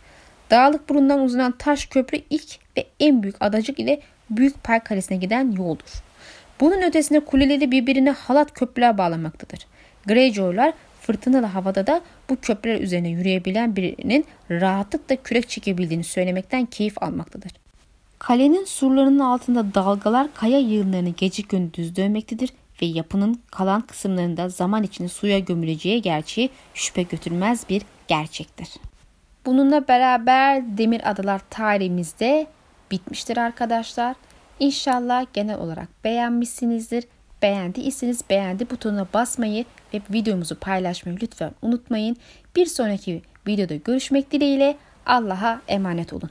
Dağlık 0.51 0.89
burundan 0.89 1.19
uzanan 1.19 1.51
taş 1.57 1.85
köprü 1.85 2.21
ilk 2.29 2.59
ve 2.77 2.85
en 2.99 3.23
büyük 3.23 3.35
adacık 3.39 3.79
ile 3.79 4.01
Büyük 4.29 4.63
Park 4.63 4.85
Kalesi'ne 4.85 5.17
giden 5.17 5.51
yoldur. 5.51 6.04
Bunun 6.59 6.81
ötesinde 6.81 7.19
kuleleri 7.19 7.71
birbirine 7.71 8.11
halat 8.11 8.53
köprüler 8.53 8.97
bağlamaktadır. 8.97 9.67
Greyjoy'lar 10.05 10.73
fırtınalı 11.01 11.45
havada 11.45 11.87
da 11.87 12.01
bu 12.29 12.35
köprüler 12.41 12.81
üzerine 12.81 13.09
yürüyebilen 13.09 13.75
birinin 13.75 14.25
rahatlıkla 14.51 15.15
kürek 15.15 15.49
çekebildiğini 15.49 16.03
söylemekten 16.03 16.65
keyif 16.65 17.03
almaktadır. 17.03 17.51
Kalenin 18.19 18.65
surlarının 18.65 19.19
altında 19.19 19.73
dalgalar 19.73 20.27
kaya 20.33 20.59
yığınlarını 20.59 21.09
gece 21.09 21.43
gündüz 21.49 21.95
dönmektedir 21.95 22.49
ve 22.81 22.85
yapının 22.85 23.41
kalan 23.51 23.81
kısımlarında 23.81 24.49
zaman 24.49 24.83
içinde 24.83 25.07
suya 25.07 25.39
gömüleceği 25.39 26.01
gerçeği 26.01 26.49
şüphe 26.73 27.03
götürmez 27.03 27.69
bir 27.69 27.81
gerçektir. 28.07 28.69
Bununla 29.45 29.87
beraber 29.87 30.77
Demir 30.77 31.11
Adalar 31.11 31.41
tarihimizde 31.49 32.47
bitmiştir 32.91 33.37
arkadaşlar. 33.37 34.15
İnşallah 34.59 35.25
genel 35.33 35.59
olarak 35.59 35.87
beğenmişsinizdir. 36.03 37.03
Beğendiyseniz 37.41 38.21
beğendi 38.29 38.69
butonuna 38.69 39.07
basmayı 39.13 39.65
ve 39.93 40.01
videomuzu 40.13 40.55
paylaşmayı 40.59 41.17
lütfen 41.21 41.51
unutmayın. 41.61 42.17
Bir 42.55 42.65
sonraki 42.65 43.21
videoda 43.47 43.75
görüşmek 43.75 44.31
dileğiyle 44.31 44.77
Allah'a 45.05 45.61
emanet 45.67 46.13
olun. 46.13 46.29